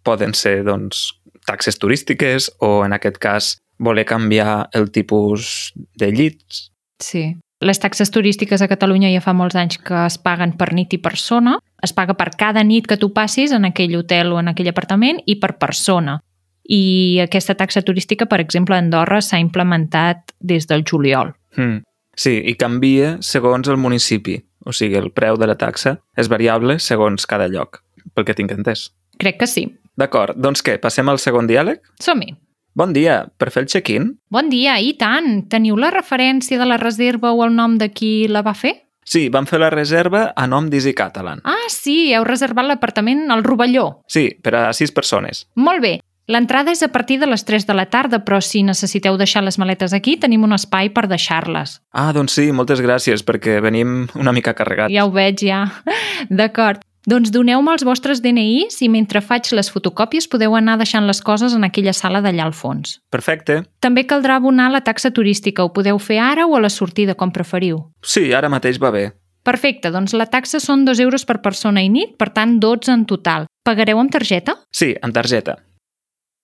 Poden 0.01 0.33
ser, 0.33 0.63
doncs, 0.65 1.11
taxes 1.45 1.77
turístiques 1.77 2.47
o, 2.57 2.83
en 2.83 2.93
aquest 2.93 3.19
cas, 3.21 3.57
voler 3.77 4.05
canviar 4.05 4.69
el 4.73 4.89
tipus 4.89 5.73
de 5.93 6.11
llits. 6.11 6.71
Sí. 6.97 7.35
Les 7.61 7.77
taxes 7.77 8.09
turístiques 8.09 8.61
a 8.61 8.67
Catalunya 8.67 9.11
ja 9.13 9.21
fa 9.21 9.35
molts 9.37 9.55
anys 9.55 9.77
que 9.77 9.99
es 10.07 10.17
paguen 10.17 10.55
per 10.57 10.71
nit 10.73 10.95
i 10.97 10.97
persona. 10.97 11.59
Es 11.85 11.93
paga 11.93 12.15
per 12.17 12.31
cada 12.33 12.63
nit 12.65 12.87
que 12.89 12.97
tu 12.97 13.11
passis 13.13 13.53
en 13.53 13.67
aquell 13.69 13.93
hotel 13.99 14.33
o 14.33 14.39
en 14.41 14.49
aquell 14.49 14.71
apartament 14.71 15.21
i 15.29 15.37
per 15.37 15.59
persona. 15.61 16.17
I 16.65 17.19
aquesta 17.21 17.53
taxa 17.57 17.83
turística, 17.85 18.25
per 18.25 18.39
exemple, 18.41 18.73
a 18.73 18.81
Andorra 18.81 19.21
s'ha 19.21 19.37
implementat 19.37 20.33
des 20.39 20.65
del 20.65 20.81
juliol. 20.81 21.35
Mm. 21.57 21.83
Sí, 22.17 22.37
i 22.41 22.55
canvia 22.57 23.17
segons 23.21 23.69
el 23.69 23.77
municipi. 23.77 24.39
O 24.65 24.73
sigui, 24.75 24.97
el 24.99 25.11
preu 25.15 25.37
de 25.39 25.49
la 25.49 25.57
taxa 25.57 25.97
és 26.17 26.29
variable 26.31 26.77
segons 26.79 27.25
cada 27.29 27.49
lloc, 27.51 27.81
pel 28.15 28.27
que 28.27 28.35
tinc 28.37 28.53
entès. 28.53 28.89
Crec 29.21 29.41
que 29.41 29.49
sí. 29.49 29.67
D'acord, 29.97 30.37
doncs 30.37 30.63
què, 30.65 30.77
passem 30.81 31.09
al 31.09 31.19
segon 31.21 31.49
diàleg? 31.49 31.81
Som-hi. 32.01 32.35
Bon 32.77 32.93
dia, 32.95 33.25
per 33.37 33.49
fer 33.51 33.65
el 33.65 33.67
check-in? 33.67 34.13
Bon 34.31 34.47
dia, 34.47 34.77
i 34.79 34.93
tant! 34.95 35.41
Teniu 35.51 35.75
la 35.75 35.89
referència 35.91 36.59
de 36.61 36.67
la 36.69 36.77
reserva 36.79 37.33
o 37.35 37.43
el 37.43 37.51
nom 37.57 37.75
de 37.81 37.89
qui 37.91 38.29
la 38.31 38.45
va 38.45 38.53
fer? 38.55 38.77
Sí, 39.03 39.25
vam 39.33 39.47
fer 39.49 39.59
la 39.59 39.71
reserva 39.73 40.29
a 40.37 40.45
nom 40.47 40.69
d'Easy 40.71 40.93
Catalan. 40.95 41.41
Ah, 41.43 41.67
sí, 41.73 42.13
heu 42.15 42.23
reservat 42.23 42.69
l'apartament 42.69 43.25
al 43.33 43.43
Rovelló. 43.43 44.03
Sí, 44.07 44.29
per 44.39 44.55
a 44.55 44.63
sis 44.77 44.93
persones. 44.95 45.47
Molt 45.59 45.83
bé. 45.83 45.93
L'entrada 46.31 46.71
és 46.71 46.79
a 46.85 46.87
partir 46.87 47.17
de 47.19 47.27
les 47.27 47.43
3 47.43 47.65
de 47.67 47.75
la 47.75 47.89
tarda, 47.91 48.21
però 48.23 48.37
si 48.39 48.61
necessiteu 48.63 49.17
deixar 49.19 49.41
les 49.43 49.57
maletes 49.59 49.91
aquí, 49.91 50.13
tenim 50.15 50.45
un 50.47 50.55
espai 50.55 50.87
per 50.95 51.09
deixar-les. 51.11 51.81
Ah, 51.91 52.13
doncs 52.15 52.37
sí, 52.37 52.45
moltes 52.55 52.79
gràcies, 52.79 53.23
perquè 53.27 53.57
venim 53.59 54.05
una 54.15 54.31
mica 54.31 54.53
carregats. 54.55 54.93
Ja 54.95 55.03
ho 55.03 55.11
veig, 55.11 55.43
ja. 55.43 55.65
D'acord. 56.29 56.85
Doncs 57.09 57.33
doneu-me 57.33 57.73
els 57.73 57.83
vostres 57.83 58.21
DNIs 58.23 58.77
i 58.85 58.87
mentre 58.93 59.19
faig 59.25 59.49
les 59.57 59.71
fotocòpies 59.73 60.29
podeu 60.31 60.53
anar 60.55 60.77
deixant 60.79 61.03
les 61.09 61.19
coses 61.19 61.55
en 61.57 61.65
aquella 61.67 61.91
sala 61.97 62.21
d'allà 62.23 62.45
al 62.45 62.53
fons. 62.53 62.99
Perfecte. 63.11 63.63
També 63.83 64.05
caldrà 64.07 64.37
abonar 64.37 64.69
la 64.71 64.83
taxa 64.85 65.11
turística. 65.11 65.65
Ho 65.65 65.73
podeu 65.73 65.99
fer 65.99 66.21
ara 66.23 66.45
o 66.45 66.55
a 66.55 66.61
la 66.61 66.69
sortida, 66.69 67.17
com 67.17 67.33
preferiu. 67.33 67.81
Sí, 68.05 68.29
ara 68.31 68.53
mateix 68.53 68.79
va 68.79 68.93
bé. 68.93 69.09
Perfecte, 69.43 69.89
doncs 69.91 70.13
la 70.13 70.29
taxa 70.29 70.61
són 70.61 70.85
2 70.85 71.01
euros 71.01 71.25
per 71.25 71.41
persona 71.41 71.81
i 71.81 71.89
nit, 71.89 72.15
per 72.15 72.29
tant 72.29 72.55
12 72.61 72.93
en 72.93 73.05
total. 73.09 73.49
Pagareu 73.65 73.99
amb 73.99 74.13
targeta? 74.13 74.55
Sí, 74.71 74.93
amb 75.01 75.17
targeta. 75.17 75.57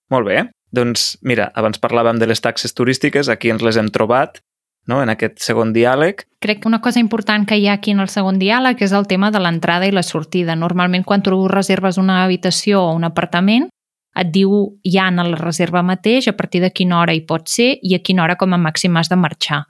Molt 0.10 0.28
bé. 0.28 0.44
Doncs 0.72 1.16
mira, 1.24 1.50
abans 1.56 1.80
parlàvem 1.80 2.20
de 2.20 2.28
les 2.28 2.42
taxes 2.44 2.76
turístiques, 2.76 3.30
aquí 3.30 3.52
ens 3.54 3.64
les 3.64 3.78
hem 3.80 3.88
trobat, 3.94 4.42
no?, 4.88 5.02
en 5.04 5.12
aquest 5.12 5.40
segon 5.44 5.74
diàleg. 5.76 6.26
Crec 6.44 6.62
que 6.62 6.68
una 6.68 6.82
cosa 6.82 7.00
important 7.00 7.48
que 7.48 7.58
hi 7.58 7.68
ha 7.68 7.78
aquí 7.80 7.92
en 7.96 8.04
el 8.04 8.12
segon 8.12 8.40
diàleg 8.40 8.82
és 8.84 8.94
el 8.96 9.08
tema 9.08 9.32
de 9.32 9.40
l'entrada 9.44 9.88
i 9.88 9.96
la 9.96 10.04
sortida. 10.04 10.56
Normalment 10.56 11.06
quan 11.08 11.24
tu 11.24 11.40
reserves 11.48 11.98
una 11.98 12.24
habitació 12.24 12.84
o 12.84 12.94
un 12.96 13.08
apartament 13.08 13.68
et 14.18 14.32
diu 14.34 14.80
ja 14.88 15.08
en 15.12 15.22
la 15.22 15.38
reserva 15.38 15.84
mateix 15.86 16.28
a 16.28 16.36
partir 16.38 16.62
de 16.64 16.72
quina 16.74 17.02
hora 17.02 17.14
hi 17.14 17.22
pot 17.28 17.48
ser 17.52 17.76
i 17.84 17.94
a 17.96 18.00
quina 18.04 18.24
hora 18.24 18.38
com 18.40 18.54
a 18.54 18.62
màxim 18.62 18.96
has 18.98 19.12
de 19.12 19.20
marxar. 19.20 19.66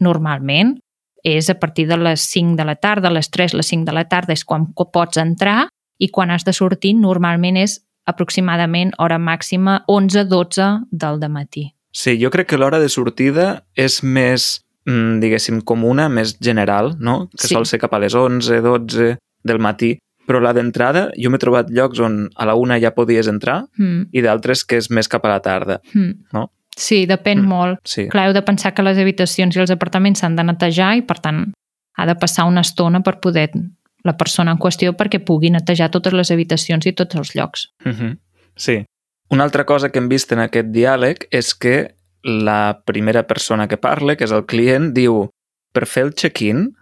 Normalment 0.00 0.76
és 1.24 1.48
a 1.50 1.56
partir 1.58 1.86
de 1.88 1.96
les 1.96 2.22
5 2.30 2.56
de 2.58 2.64
la 2.64 2.76
tarda, 2.76 3.10
les 3.10 3.30
3, 3.30 3.54
les 3.56 3.66
5 3.66 3.86
de 3.88 3.94
la 3.96 4.04
tarda 4.06 4.34
és 4.36 4.44
quan 4.44 4.68
pots 4.76 5.18
entrar 5.18 5.66
i 5.98 6.10
quan 6.12 6.30
has 6.30 6.44
de 6.44 6.52
sortir 6.52 6.92
normalment 6.94 7.56
és 7.56 7.80
aproximadament 8.06 8.92
hora 8.98 9.18
màxima 9.18 9.82
11-12 9.88 10.86
del 10.90 11.18
matí. 11.30 11.72
Sí, 11.92 12.18
jo 12.22 12.30
crec 12.30 12.48
que 12.48 12.58
l'hora 12.58 12.78
de 12.78 12.88
sortida 12.88 13.64
és 13.74 14.02
més, 14.04 14.62
mm, 14.86 15.20
diguéssim, 15.20 15.62
comuna, 15.64 16.08
més 16.08 16.36
general, 16.40 16.94
no? 17.00 17.28
Que 17.36 17.48
Sí. 17.48 17.54
sol 17.54 17.64
ser 17.66 17.78
cap 17.80 17.92
a 17.94 17.98
les 17.98 18.14
11, 18.14 18.60
12 18.60 19.16
del 19.44 19.58
matí. 19.58 19.98
Però 20.26 20.40
la 20.42 20.52
d'entrada, 20.52 21.12
jo 21.16 21.30
m'he 21.30 21.38
trobat 21.38 21.68
llocs 21.70 22.00
on 22.00 22.28
a 22.34 22.44
la 22.44 22.54
una 22.56 22.80
ja 22.80 22.90
podies 22.90 23.28
entrar 23.28 23.66
Mm, 23.78 24.08
i 24.12 24.20
d'altres 24.22 24.64
que 24.64 24.76
és 24.76 24.90
més 24.90 25.06
cap 25.08 25.24
a 25.24 25.28
la 25.28 25.40
tarda, 25.40 25.80
mm. 25.94 26.12
no? 26.32 26.50
Sí, 26.76 27.06
depèn 27.06 27.40
Mm. 27.42 27.46
molt. 27.48 27.78
Sí. 27.84 28.08
Clar, 28.08 28.26
heu 28.28 28.32
de 28.34 28.42
pensar 28.42 28.74
que 28.74 28.82
les 28.82 28.98
habitacions 28.98 29.56
i 29.56 29.60
els 29.60 29.70
apartaments 29.70 30.18
s'han 30.20 30.36
de 30.36 30.42
netejar 30.42 30.96
i, 30.98 31.02
per 31.02 31.18
tant, 31.20 31.52
ha 31.96 32.04
de 32.06 32.14
passar 32.16 32.44
una 32.44 32.60
estona 32.60 33.00
per 33.02 33.20
poder 33.20 33.50
la 34.06 34.16
persona 34.16 34.52
en 34.54 34.58
qüestió 34.62 34.94
perquè 34.96 35.20
pugui 35.24 35.50
netejar 35.50 35.90
totes 35.90 36.14
les 36.14 36.30
habitacions 36.30 36.86
i 36.86 36.92
tots 36.92 37.14
els 37.16 37.34
llocs. 37.36 37.68
Uh 37.84 37.92
-huh. 37.92 38.16
Sí. 38.56 38.84
Una 39.30 39.44
altra 39.44 39.64
cosa 39.66 39.90
que 39.90 39.98
hem 39.98 40.08
vist 40.08 40.32
en 40.32 40.38
aquest 40.38 40.68
diàleg 40.68 41.26
és 41.30 41.54
que 41.54 41.94
la 42.22 42.82
primera 42.84 43.26
persona 43.26 43.66
que 43.68 43.76
parla, 43.76 44.16
que 44.16 44.24
és 44.24 44.32
el 44.32 44.46
client, 44.46 44.92
diu 44.94 45.28
per 45.72 45.86
fer 45.86 46.04
el 46.04 46.14
check-in, 46.14 46.72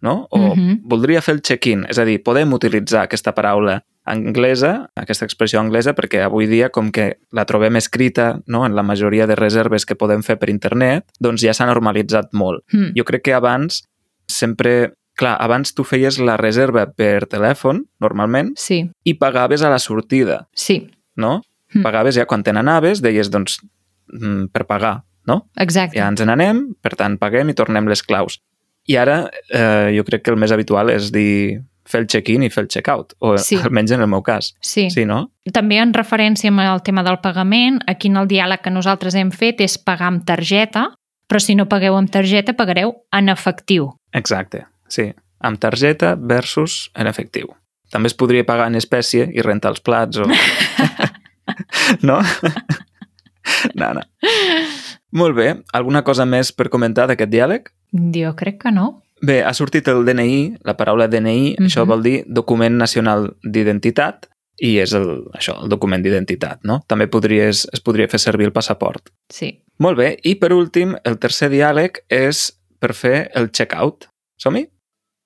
no? 0.00 0.26
O 0.30 0.54
Mhm. 0.54 0.80
voldria 0.84 1.20
fer 1.22 1.34
el 1.34 1.42
check-in. 1.42 1.86
És 1.88 1.98
a 1.98 2.04
dir, 2.04 2.22
podem 2.22 2.52
utilitzar 2.52 3.02
aquesta 3.02 3.32
paraula 3.34 3.82
anglesa, 4.04 4.90
aquesta 4.94 5.24
expressió 5.24 5.60
anglesa, 5.60 5.94
perquè 5.94 6.22
avui 6.22 6.46
dia, 6.46 6.68
com 6.70 6.90
que 6.92 7.18
la 7.32 7.44
trobem 7.46 7.76
escrita 7.76 8.40
no? 8.46 8.66
en 8.66 8.74
la 8.76 8.82
majoria 8.82 9.26
de 9.26 9.34
reserves 9.34 9.86
que 9.86 9.96
podem 9.96 10.22
fer 10.22 10.36
per 10.38 10.50
internet, 10.50 11.06
doncs 11.20 11.40
ja 11.42 11.54
s'ha 11.54 11.66
normalitzat 11.66 12.32
molt. 12.32 12.64
Mm. 12.72 12.92
Jo 12.96 13.04
crec 13.04 13.22
que 13.22 13.32
abans 13.34 13.84
sempre... 14.28 14.92
Clar, 15.16 15.36
abans 15.40 15.74
tu 15.74 15.84
feies 15.86 16.18
la 16.18 16.36
reserva 16.36 16.86
per 16.90 17.26
telèfon, 17.30 17.84
normalment, 18.02 18.52
Sí, 18.58 18.80
i 19.04 19.14
pagaves 19.14 19.62
a 19.62 19.70
la 19.70 19.78
sortida, 19.78 20.48
sí, 20.54 20.80
no? 21.16 21.42
Mm. 21.74 21.82
Pagaves 21.86 22.16
ja 22.18 22.26
quan 22.26 22.42
te 22.42 22.52
n'anaves, 22.52 23.00
deies, 23.02 23.30
doncs, 23.30 23.60
mm, 24.12 24.48
per 24.52 24.64
pagar, 24.66 25.02
no? 25.26 25.48
exacte. 25.56 25.98
Ja 25.98 26.08
ens 26.08 26.20
n'anem, 26.26 26.74
per 26.82 26.96
tant, 26.96 27.16
paguem 27.18 27.48
i 27.50 27.54
tornem 27.54 27.86
les 27.88 28.02
claus. 28.02 28.40
I 28.86 28.96
ara 29.00 29.30
eh, 29.48 29.94
jo 29.96 30.02
crec 30.04 30.22
que 30.24 30.30
el 30.34 30.36
més 30.36 30.52
habitual 30.52 30.90
és 30.90 31.10
dir 31.14 31.60
fer 31.88 32.00
el 32.02 32.06
check-in 32.08 32.42
i 32.42 32.50
fer 32.50 32.64
el 32.64 32.68
check-out, 32.68 33.14
o 33.20 33.36
Sí. 33.38 33.56
almenys 33.56 33.92
en 33.92 34.00
el 34.00 34.08
meu 34.08 34.22
cas. 34.22 34.54
Sí. 34.60 34.88
Sí, 34.90 35.04
no? 35.04 35.30
També 35.52 35.78
en 35.78 35.92
referència 35.94 36.48
amb 36.50 36.60
el 36.60 36.82
tema 36.82 37.02
del 37.04 37.18
pagament, 37.20 37.80
aquí 37.86 38.08
en 38.08 38.16
el 38.16 38.26
diàleg 38.28 38.60
que 38.62 38.70
nosaltres 38.70 39.14
hem 39.14 39.30
fet 39.30 39.60
és 39.60 39.78
pagar 39.78 40.08
amb 40.08 40.24
targeta, 40.24 40.90
però 41.28 41.40
si 41.40 41.54
no 41.54 41.66
pagueu 41.68 41.94
amb 41.96 42.10
targeta, 42.10 42.52
pagareu 42.56 42.94
en 43.12 43.28
efectiu. 43.28 43.90
Exacte, 44.12 44.66
sí. 44.88 45.12
Amb 45.44 45.58
targeta 45.60 46.14
versus 46.16 46.90
en 46.94 47.06
efectiu. 47.06 47.50
També 47.92 48.08
es 48.08 48.14
podria 48.16 48.44
pagar 48.48 48.66
en 48.70 48.74
espècie 48.78 49.26
i 49.34 49.42
rentar 49.44 49.70
els 49.74 49.80
plats 49.84 50.16
o... 50.18 50.24
no? 52.08 52.20
no, 53.74 53.92
no. 53.94 54.00
Molt 55.12 55.36
bé. 55.36 55.48
Alguna 55.72 56.02
cosa 56.02 56.24
més 56.26 56.50
per 56.52 56.70
comentar 56.72 57.06
d'aquest 57.10 57.30
diàleg? 57.30 57.68
Jo 58.14 58.32
crec 58.38 58.60
que 58.64 58.72
no. 58.74 59.02
Bé, 59.24 59.42
ha 59.46 59.52
sortit 59.56 59.86
el 59.88 60.02
DNI, 60.04 60.58
la 60.66 60.74
paraula 60.76 61.06
DNI, 61.08 61.56
Mhm. 61.58 61.66
això 61.68 61.84
vol 61.86 62.02
dir 62.02 62.24
document 62.26 62.74
nacional 62.76 63.36
d'identitat, 63.44 64.26
i 64.60 64.78
és 64.78 64.92
el, 64.94 65.24
això, 65.34 65.56
el 65.62 65.68
document 65.68 66.02
d'identitat, 66.02 66.60
no? 66.64 66.80
També 66.86 67.06
podries, 67.08 67.64
es 67.72 67.80
podria 67.80 68.08
fer 68.08 68.18
servir 68.20 68.46
el 68.46 68.52
passaport. 68.52 69.08
Sí. 69.30 69.62
Molt 69.78 69.98
bé, 69.98 70.18
i 70.22 70.34
per 70.36 70.52
últim, 70.52 70.94
el 71.04 71.18
tercer 71.18 71.48
diàleg 71.50 72.04
és 72.08 72.52
per 72.78 72.92
fer 72.94 73.30
el 73.34 73.50
check-out. 73.50 74.06
Som-hi? 74.38 74.68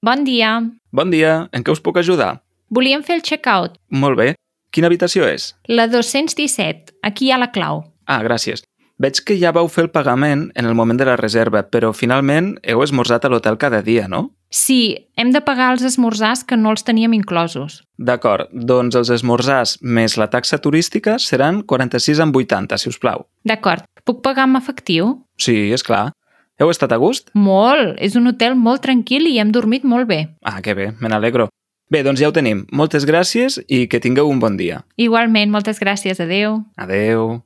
Bon 0.01 0.23
dia. 0.23 0.63
Bon 0.95 1.11
dia, 1.11 1.49
en 1.51 1.65
què 1.67 1.73
us 1.75 1.81
puc 1.83 1.97
ajudar? 1.99 2.37
Volíem 2.71 3.03
fer 3.03 3.17
el 3.19 3.23
check-out. 3.27 3.81
Molt 3.91 4.15
bé. 4.21 4.27
Quina 4.71 4.87
habitació 4.87 5.25
és? 5.27 5.57
La 5.67 5.89
217. 5.91 6.93
Aquí 7.03 7.27
hi 7.27 7.33
ha 7.35 7.39
la 7.43 7.49
clau. 7.51 7.81
Ah, 8.07 8.21
gràcies. 8.23 8.63
Veig 9.03 9.19
que 9.27 9.35
ja 9.41 9.51
vau 9.51 9.67
fer 9.67 9.89
el 9.89 9.91
pagament 9.91 10.45
en 10.55 10.69
el 10.71 10.77
moment 10.79 11.01
de 11.01 11.07
la 11.09 11.17
reserva, 11.19 11.65
però 11.67 11.91
finalment 11.91 12.53
heu 12.63 12.85
esmorzat 12.85 13.27
a 13.27 13.31
l'hotel 13.33 13.59
cada 13.59 13.81
dia, 13.83 14.07
no? 14.07 14.29
Sí, 14.55 15.11
hem 15.19 15.33
de 15.35 15.43
pagar 15.43 15.73
els 15.75 15.83
esmorzars 15.83 16.45
que 16.47 16.57
no 16.57 16.71
els 16.71 16.87
teníem 16.87 17.19
inclosos. 17.19 17.81
D'acord, 17.99 18.55
doncs 18.55 18.95
els 18.95 19.11
esmorzars 19.11 19.81
més 19.83 20.15
la 20.15 20.31
taxa 20.31 20.61
turística 20.63 21.19
seran 21.19 21.65
46,80, 21.67 22.79
si 22.79 22.95
us 22.95 23.03
plau. 23.03 23.27
D'acord. 23.43 23.83
Puc 24.07 24.23
pagar 24.23 24.47
amb 24.47 24.63
efectiu? 24.63 25.17
Sí, 25.43 25.73
és 25.75 25.83
clar. 25.83 26.13
Heu 26.59 26.73
estat 26.73 26.91
a 26.91 26.99
gust? 26.99 27.31
Molt. 27.39 27.95
És 28.03 28.17
un 28.19 28.27
hotel 28.27 28.57
molt 28.59 28.83
tranquil 28.83 29.29
i 29.31 29.37
hem 29.39 29.53
dormit 29.55 29.85
molt 29.87 30.09
bé. 30.11 30.25
Ah, 30.43 30.59
que 30.63 30.75
bé, 30.75 30.91
me 30.99 31.11
n'alegro. 31.11 31.47
Bé, 31.89 32.03
doncs 32.05 32.21
ja 32.21 32.29
ho 32.29 32.35
tenim. 32.35 32.65
Moltes 32.75 33.07
gràcies 33.09 33.61
i 33.71 33.87
que 33.89 34.01
tingueu 34.03 34.29
un 34.29 34.43
bon 34.43 34.59
dia. 34.59 34.83
Igualment, 35.01 35.53
moltes 35.55 35.79
gràcies. 35.81 36.19
Adeu. 36.21 36.59
Adeu. 36.77 37.39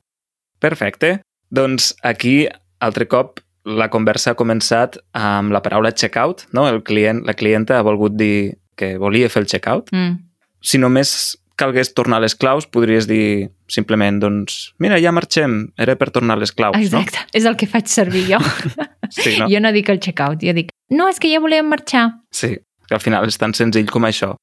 Perfecte. 0.59 1.19
Doncs 1.53 1.93
aquí, 2.03 2.47
altre 2.81 3.07
cop, 3.07 3.39
la 3.63 3.87
conversa 3.93 4.33
ha 4.33 4.39
començat 4.39 4.97
amb 5.15 5.53
la 5.53 5.61
paraula 5.63 5.93
checkout, 5.93 6.47
no? 6.51 6.65
El 6.67 6.81
client, 6.83 7.21
la 7.23 7.37
clienta 7.37 7.77
ha 7.77 7.85
volgut 7.85 8.17
dir 8.17 8.57
que 8.75 8.97
volia 8.97 9.29
fer 9.29 9.45
el 9.45 9.47
checkout. 9.47 9.93
Mm. 9.93 10.17
Si 10.63 10.81
només 10.81 11.37
calgués 11.59 11.93
tornar 11.93 12.19
les 12.23 12.35
claus, 12.35 12.65
podries 12.69 13.07
dir 13.07 13.49
simplement, 13.69 14.19
doncs, 14.21 14.73
mira, 14.81 14.97
ja 15.01 15.13
marxem, 15.13 15.67
era 15.77 15.95
per 15.99 16.09
tornar 16.13 16.37
les 16.41 16.51
claus, 16.51 16.77
Exacte. 16.79 17.21
És 17.33 17.45
el 17.45 17.57
que 17.59 17.67
faig 17.69 17.89
servir 17.91 18.25
jo. 18.31 18.41
no? 18.41 18.89
Sí, 19.13 19.35
no? 19.37 19.45
Jo 19.51 19.59
no 19.61 19.69
dic 19.75 19.91
el 19.93 19.99
check-out, 20.01 20.41
jo 20.41 20.53
dic, 20.57 20.71
no, 20.89 21.05
és 21.11 21.19
que 21.21 21.29
ja 21.29 21.41
volíem 21.43 21.67
marxar. 21.69 22.07
Sí, 22.33 22.55
que 22.87 22.95
al 22.97 23.01
final 23.03 23.27
és 23.29 23.37
tan 23.37 23.53
senzill 23.53 23.91
com 23.91 24.07
això. 24.07 24.33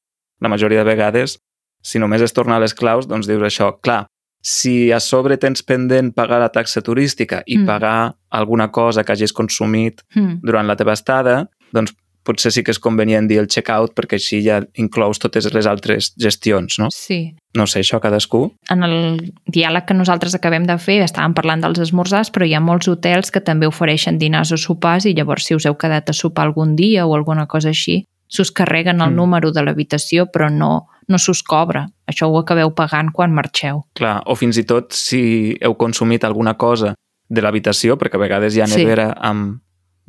La 0.41 0.49
majoria 0.49 0.79
de 0.79 0.87
vegades, 0.87 1.35
si 1.83 1.99
només 1.99 2.23
és 2.23 2.31
tornar 2.31 2.61
les 2.63 2.73
claus, 2.77 3.09
doncs 3.09 3.27
dius 3.27 3.43
això. 3.43 3.73
Clar, 3.83 4.05
si 4.41 4.91
a 4.91 4.99
sobre 5.03 5.37
tens 5.37 5.61
pendent 5.61 6.13
pagar 6.15 6.39
la 6.41 6.49
taxa 6.53 6.81
turística 6.81 7.41
i 7.45 7.59
mm. 7.59 7.67
pagar 7.67 8.13
alguna 8.31 8.71
cosa 8.71 9.03
que 9.03 9.13
hagis 9.13 9.33
consumit 9.33 10.01
Mm. 10.15 10.39
durant 10.41 10.67
la 10.67 10.75
teva 10.75 10.93
estada, 10.93 11.49
doncs 11.71 11.93
potser 12.23 12.51
sí 12.53 12.63
que 12.63 12.71
és 12.71 12.79
convenient 12.79 13.27
dir 13.27 13.39
el 13.41 13.47
check-out 13.47 13.93
perquè 13.97 14.19
així 14.19 14.41
ja 14.45 14.61
inclous 14.77 15.19
totes 15.19 15.47
les 15.53 15.65
altres 15.65 16.11
gestions, 16.17 16.77
no? 16.79 16.89
Sí. 16.93 17.35
No 17.57 17.65
sé, 17.67 17.81
això 17.81 17.99
cadascú. 17.99 18.53
En 18.69 18.83
el 18.83 19.33
diàleg 19.51 19.85
que 19.85 19.93
nosaltres 19.97 20.35
acabem 20.37 20.63
de 20.69 20.77
fer 20.77 21.01
estàvem 21.03 21.33
parlant 21.35 21.61
dels 21.65 21.79
esmorzars, 21.79 22.29
però 22.31 22.45
hi 22.47 22.53
ha 22.53 22.61
molts 22.61 22.87
hotels 22.87 23.31
que 23.31 23.41
també 23.41 23.67
ofereixen 23.67 24.17
dinars 24.21 24.51
o 24.53 24.57
sopars 24.57 25.05
i 25.05 25.13
llavors 25.17 25.45
si 25.49 25.55
us 25.55 25.65
heu 25.65 25.75
quedat 25.75 26.09
a 26.09 26.13
sopar 26.13 26.45
algun 26.45 26.75
dia 26.75 27.05
o 27.07 27.15
alguna 27.15 27.47
cosa 27.47 27.69
així, 27.69 28.05
s'us 28.31 28.51
carreguen 28.51 29.01
el 29.01 29.09
Mm. 29.11 29.15
número 29.15 29.51
de 29.51 29.61
l'habitació 29.63 30.27
però 30.31 30.49
no, 30.49 30.87
no 31.09 31.17
s'us 31.17 31.41
cobra. 31.43 31.87
Això 32.07 32.29
ho 32.29 32.37
acabeu 32.39 32.71
pagant 32.73 33.11
quan 33.11 33.33
marxeu. 33.33 33.83
Clar, 33.95 34.21
o 34.25 34.35
fins 34.35 34.57
i 34.57 34.63
tot 34.63 34.93
si 34.93 35.57
heu 35.59 35.75
consumit 35.75 36.23
alguna 36.23 36.53
cosa 36.57 36.95
de 37.27 37.41
l'habitació, 37.41 37.97
perquè 37.97 38.15
a 38.15 38.19
vegades 38.19 38.55
hi 38.55 38.61
ha 38.61 38.67
Sí. 38.67 38.77
nevera 38.83 39.13
amb 39.19 39.59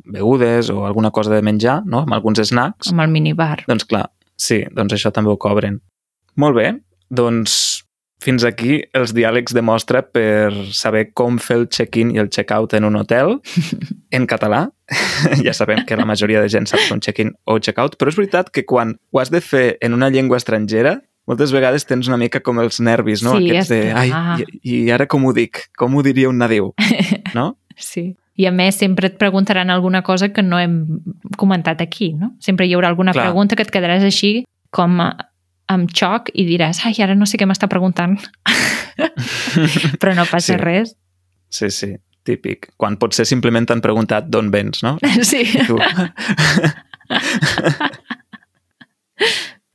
begudes 0.05 0.69
o 0.69 0.85
alguna 0.85 1.11
cosa 1.11 1.33
de 1.33 1.41
menjar, 1.41 1.81
no? 1.85 2.03
amb 2.03 2.13
alguns 2.13 2.41
snacks, 2.43 2.91
Amb 2.91 3.01
el 3.05 3.13
minibar. 3.13 3.63
doncs 3.67 3.85
clar, 3.85 4.09
sí, 4.35 4.63
doncs 4.71 4.93
això 4.93 5.11
també 5.11 5.31
ho 5.31 5.37
cobren. 5.37 5.79
Molt 6.35 6.57
bé, 6.57 6.73
doncs 7.09 7.83
fins 8.23 8.43
aquí 8.47 8.77
els 8.95 9.11
diàlegs 9.13 9.53
de 9.53 9.61
mostra 9.61 10.01
per 10.01 10.51
saber 10.71 11.09
com 11.13 11.37
fer 11.43 11.57
el 11.59 11.65
check-in 11.67 12.13
i 12.15 12.19
el 12.21 12.29
check-out 12.31 12.73
en 12.73 12.85
un 12.87 12.95
hotel 12.95 13.39
en 14.15 14.27
català. 14.27 14.69
ja 15.45 15.53
sabem 15.55 15.83
que 15.87 15.97
la 15.99 16.05
majoria 16.07 16.41
de 16.41 16.49
gent 16.51 16.67
sap 16.69 16.79
fer 16.85 16.95
un 16.95 17.01
check-in 17.03 17.33
o 17.45 17.57
check-out, 17.59 17.97
però 17.99 18.11
és 18.13 18.19
veritat 18.19 18.51
que 18.53 18.63
quan 18.65 18.95
ho 19.11 19.19
has 19.19 19.31
de 19.33 19.41
fer 19.41 19.77
en 19.81 19.93
una 19.93 20.09
llengua 20.09 20.39
estrangera, 20.39 21.01
moltes 21.27 21.53
vegades 21.55 21.85
tens 21.87 22.07
una 22.07 22.17
mica 22.19 22.41
com 22.43 22.59
els 22.59 22.79
nervis, 22.83 23.23
no? 23.23 23.37
Sí, 23.39 23.49
Aquests 23.51 23.71
de, 23.71 23.81
ai, 23.95 24.09
ah. 24.11 24.37
i, 24.39 24.59
i 24.87 24.91
ara 24.91 25.07
com 25.07 25.23
ho 25.25 25.31
dic? 25.35 25.65
Com 25.79 25.95
ho 25.95 26.03
diria 26.03 26.31
un 26.31 26.39
nadiu? 26.41 26.73
No? 27.33 27.55
Sí. 27.75 28.13
I 28.35 28.47
a 28.49 28.51
més 28.51 28.75
sempre 28.81 29.07
et 29.11 29.17
preguntaran 29.21 29.69
alguna 29.69 30.01
cosa 30.01 30.29
que 30.33 30.41
no 30.41 30.57
hem 30.59 30.79
comentat 31.37 31.81
aquí, 31.81 32.13
no? 32.17 32.31
Sempre 32.41 32.65
hi 32.65 32.73
haurà 32.73 32.87
alguna 32.89 33.13
Clar. 33.13 33.27
pregunta 33.27 33.55
que 33.55 33.61
et 33.67 33.71
quedaràs 33.73 34.03
així 34.07 34.43
com 34.73 34.99
a, 35.03 35.11
amb 35.69 35.91
xoc 35.93 36.31
i 36.33 36.45
diràs, 36.47 36.79
ai, 36.85 36.95
ara 37.05 37.13
no 37.15 37.25
sé 37.29 37.37
què 37.37 37.45
m'està 37.45 37.67
preguntant. 37.69 38.17
Però 40.01 40.15
no 40.17 40.25
passa 40.25 40.53
Sí. 40.55 40.57
res. 40.61 40.95
Sí, 41.53 41.69
sí, 41.69 41.91
típic. 42.25 42.71
Quan 42.77 42.97
potser 42.97 43.25
simplement 43.29 43.67
t'han 43.69 43.81
preguntat 43.85 44.25
d'on 44.33 44.49
vens, 44.51 44.81
no? 44.83 44.97
Sí. 45.21 45.43
Tu. 45.67 45.77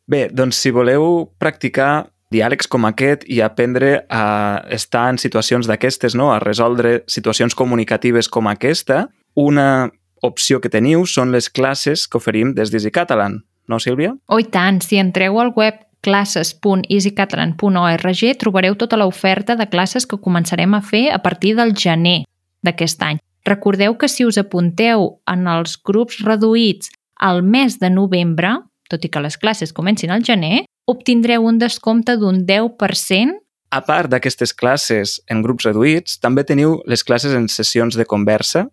Bé, 0.09 0.29
doncs 0.33 0.57
si 0.57 0.71
voleu 0.73 1.29
practicar 1.39 2.09
diàlegs 2.35 2.67
com 2.69 2.85
aquest 2.89 3.25
i 3.29 3.41
aprendre 3.45 4.07
a 4.13 4.63
estar 4.75 5.09
en 5.13 5.19
situacions 5.19 5.67
d'aquestes, 5.69 6.15
no? 6.15 6.33
a 6.33 6.39
resoldre 6.43 7.03
situacions 7.09 7.55
comunicatives 7.57 8.29
com 8.29 8.47
aquesta, 8.51 9.09
una 9.35 9.91
opció 10.23 10.61
que 10.61 10.69
teniu 10.69 11.07
són 11.07 11.33
les 11.33 11.49
classes 11.49 12.09
que 12.09 12.19
oferim 12.19 12.55
des 12.55 12.71
d'Easy 12.73 12.91
Catalan, 12.93 13.45
no, 13.69 13.79
Sílvia? 13.81 14.15
Oh, 14.27 14.43
tant, 14.43 14.81
si 14.85 14.97
entreu 14.99 15.41
al 15.41 15.53
web 15.57 15.75
classes.easycatalan.org 16.05 18.23
trobareu 18.39 18.75
tota 18.79 18.97
l'oferta 18.97 19.57
de 19.59 19.67
classes 19.67 20.07
que 20.07 20.23
començarem 20.23 20.75
a 20.75 20.83
fer 20.83 21.11
a 21.13 21.19
partir 21.19 21.57
del 21.59 21.75
gener 21.75 22.25
d'aquest 22.63 23.03
any. 23.03 23.19
Recordeu 23.47 23.99
que 23.99 24.09
si 24.09 24.25
us 24.27 24.39
apunteu 24.39 25.21
en 25.27 25.47
els 25.49 25.77
grups 25.81 26.25
reduïts 26.25 26.91
al 27.19 27.43
mes 27.43 27.79
de 27.81 27.91
novembre, 27.91 28.63
tot 28.89 29.05
i 29.05 29.09
que 29.09 29.21
les 29.21 29.39
classes 29.39 29.73
comencin 29.75 30.11
al 30.11 30.23
gener, 30.25 30.65
obtindreu 30.89 31.45
un 31.45 31.61
descompte 31.61 32.17
d'un 32.17 32.41
10% 32.49 33.37
A 33.71 33.83
part 33.85 34.09
d'aquestes 34.09 34.55
classes 34.57 35.21
en 35.29 35.43
grups 35.45 35.69
reduïts, 35.69 36.17
també 36.23 36.45
teniu 36.49 36.81
les 36.89 37.05
classes 37.05 37.35
en 37.37 37.49
sessions 37.53 37.93
de 38.01 38.07
conversa 38.09 38.65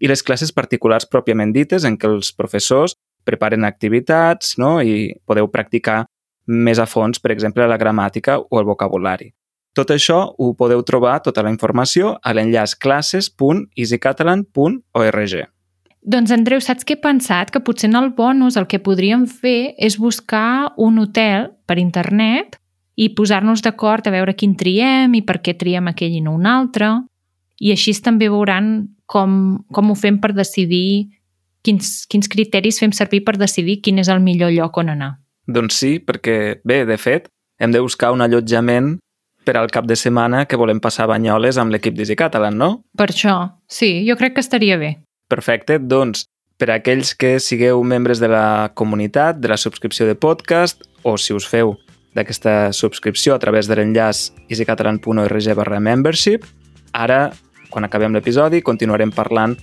i 0.00 0.08
les 0.08 0.24
classes 0.24 0.48
particulars 0.56 1.04
pròpiament 1.04 1.52
dites 1.52 1.84
en 1.84 2.00
què 2.00 2.08
els 2.08 2.32
professors 2.32 2.96
preparen 3.28 3.68
activitats 3.68 4.56
no? 4.56 4.80
i 4.80 5.12
podeu 5.28 5.44
practicar 5.52 6.08
més 6.48 6.80
a 6.80 6.88
fons, 6.88 7.20
per 7.20 7.36
exemple, 7.36 7.68
la 7.68 7.76
gramàtica 7.78 8.40
o 8.40 8.58
el 8.58 8.64
vocabulari. 8.64 9.28
Tot 9.76 9.92
això 9.94 10.34
ho 10.34 10.54
podeu 10.58 10.82
trobar, 10.82 11.22
tota 11.22 11.42
la 11.46 11.50
informació, 11.52 12.18
a 12.24 12.32
l'enllaç 12.34 12.74
classes.easycatalan.org. 12.80 15.59
Doncs, 16.00 16.32
Andreu, 16.32 16.62
saps 16.64 16.86
què 16.88 16.96
he 16.96 17.02
pensat? 17.02 17.50
Que 17.52 17.60
potser 17.60 17.90
en 17.90 17.98
el 17.98 18.10
bonus 18.16 18.56
el 18.56 18.66
que 18.70 18.80
podríem 18.80 19.26
fer 19.28 19.74
és 19.76 19.98
buscar 20.00 20.72
un 20.80 20.98
hotel 21.02 21.50
per 21.68 21.76
internet 21.78 22.56
i 22.96 23.10
posar-nos 23.16 23.60
d'acord 23.64 24.08
a 24.08 24.14
veure 24.14 24.34
quin 24.36 24.56
triem 24.56 25.12
i 25.16 25.22
per 25.24 25.40
què 25.44 25.54
triem 25.60 25.90
aquell 25.92 26.16
i 26.16 26.22
no 26.24 26.34
un 26.38 26.48
altre. 26.48 26.88
I 27.60 27.74
així 27.74 27.92
també 28.00 28.30
veuran 28.32 28.88
com, 29.04 29.60
com 29.72 29.92
ho 29.92 29.96
fem 29.98 30.16
per 30.20 30.32
decidir 30.32 31.10
quins, 31.66 32.06
quins 32.08 32.30
criteris 32.32 32.80
fem 32.80 32.92
servir 32.96 33.22
per 33.26 33.36
decidir 33.36 33.80
quin 33.84 34.00
és 34.00 34.08
el 34.08 34.24
millor 34.24 34.54
lloc 34.56 34.80
on 34.80 34.94
anar. 34.94 35.12
Doncs 35.50 35.76
sí, 35.82 35.98
perquè, 36.00 36.62
bé, 36.64 36.84
de 36.88 36.96
fet, 36.96 37.28
hem 37.60 37.72
de 37.74 37.82
buscar 37.84 38.14
un 38.14 38.24
allotjament 38.24 38.94
per 39.44 39.56
al 39.56 39.70
cap 39.72 39.86
de 39.88 39.96
setmana 39.96 40.46
que 40.46 40.56
volem 40.60 40.80
passar 40.80 41.08
Banyoles 41.10 41.58
amb 41.60 41.72
l'equip 41.74 41.96
d'Easy 41.96 42.16
Catalan, 42.16 42.56
no? 42.56 42.70
Per 42.96 43.10
això, 43.10 43.36
sí, 43.68 44.00
jo 44.08 44.16
crec 44.20 44.36
que 44.36 44.44
estaria 44.44 44.78
bé. 44.80 44.94
Perfecte, 45.30 45.78
doncs, 45.78 46.26
per 46.58 46.72
a 46.72 46.80
aquells 46.80 47.14
que 47.14 47.38
sigueu 47.40 47.80
membres 47.86 48.18
de 48.20 48.28
la 48.28 48.72
comunitat, 48.74 49.38
de 49.38 49.48
la 49.52 49.56
subscripció 49.56 50.08
de 50.08 50.16
podcast, 50.18 50.82
o 51.06 51.14
si 51.16 51.32
us 51.32 51.46
feu 51.48 51.76
d'aquesta 52.18 52.72
subscripció 52.74 53.36
a 53.36 53.38
través 53.38 53.70
de 53.70 53.78
l'enllaç 53.78 54.32
easycatalan.org 54.50 55.54
barra 55.54 55.78
membership, 55.80 56.44
ara, 56.92 57.30
quan 57.70 57.86
acabem 57.86 58.12
l'episodi, 58.12 58.60
continuarem 58.66 59.14
parlant 59.14 59.54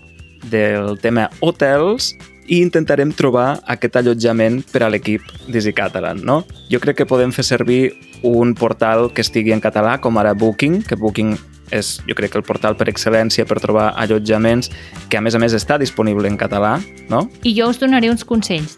del 0.48 0.96
tema 1.04 1.28
hotels 1.44 2.14
i 2.48 2.62
intentarem 2.64 3.12
trobar 3.12 3.60
aquest 3.68 4.00
allotjament 4.00 4.62
per 4.72 4.86
a 4.86 4.90
l'equip 4.90 5.26
d'Easy 5.52 5.76
Catalan. 5.76 6.24
No? 6.24 6.46
Jo 6.72 6.80
crec 6.80 7.02
que 7.02 7.10
podem 7.10 7.34
fer 7.36 7.44
servir 7.44 7.82
un 8.24 8.56
portal 8.56 9.12
que 9.12 9.26
estigui 9.26 9.52
en 9.52 9.62
català, 9.62 9.98
com 10.00 10.18
ara 10.18 10.34
Booking, 10.34 10.80
que 10.88 10.96
Booking 10.96 11.36
és, 11.72 11.98
jo 12.08 12.16
crec, 12.18 12.36
el 12.38 12.46
portal 12.48 12.78
per 12.78 12.90
excel·lència 12.92 13.48
per 13.48 13.60
trobar 13.64 13.92
allotjaments 14.00 14.72
que, 15.10 15.18
a 15.18 15.22
més 15.22 15.36
a 15.36 15.42
més, 15.42 15.56
està 15.58 15.80
disponible 15.82 16.30
en 16.30 16.38
català, 16.40 16.78
no? 17.12 17.26
I 17.48 17.56
jo 17.58 17.70
us 17.72 17.82
donaré 17.82 18.12
uns 18.14 18.26
consells. 18.28 18.78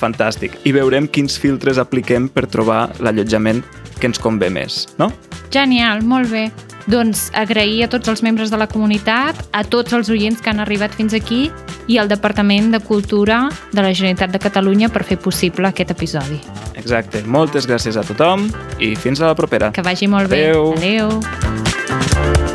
Fantàstic. 0.00 0.56
I 0.66 0.74
veurem 0.74 1.06
quins 1.08 1.38
filtres 1.38 1.78
apliquem 1.78 2.28
per 2.28 2.48
trobar 2.50 2.88
l'allotjament 3.00 3.62
que 4.00 4.08
ens 4.10 4.18
convé 4.18 4.50
més, 4.50 4.86
no? 4.98 5.10
Genial, 5.52 6.02
molt 6.06 6.30
bé. 6.32 6.48
Doncs 6.90 7.28
agrair 7.36 7.84
a 7.84 7.88
tots 7.92 8.08
els 8.10 8.22
membres 8.24 8.50
de 8.50 8.58
la 8.58 8.66
comunitat, 8.66 9.36
a 9.52 9.62
tots 9.62 9.92
els 9.94 10.08
oients 10.10 10.40
que 10.40 10.50
han 10.50 10.62
arribat 10.64 10.94
fins 10.96 11.14
aquí 11.14 11.44
i 11.86 11.98
al 12.00 12.08
Departament 12.10 12.72
de 12.74 12.80
Cultura 12.80 13.44
de 13.70 13.82
la 13.82 13.92
Generalitat 13.92 14.32
de 14.34 14.42
Catalunya 14.42 14.90
per 14.90 15.04
fer 15.06 15.20
possible 15.20 15.68
aquest 15.68 15.92
episodi. 15.94 16.40
Exacte. 16.80 17.22
Moltes 17.26 17.68
gràcies 17.68 18.00
a 18.00 18.06
tothom 18.06 18.48
i 18.80 18.94
fins 18.96 19.20
a 19.20 19.30
la 19.30 19.36
propera. 19.38 19.70
Que 19.76 19.84
vagi 19.86 20.08
molt 20.10 20.32
Adeu. 20.32 20.72
bé. 20.80 21.69
Adeu. 21.90 22.49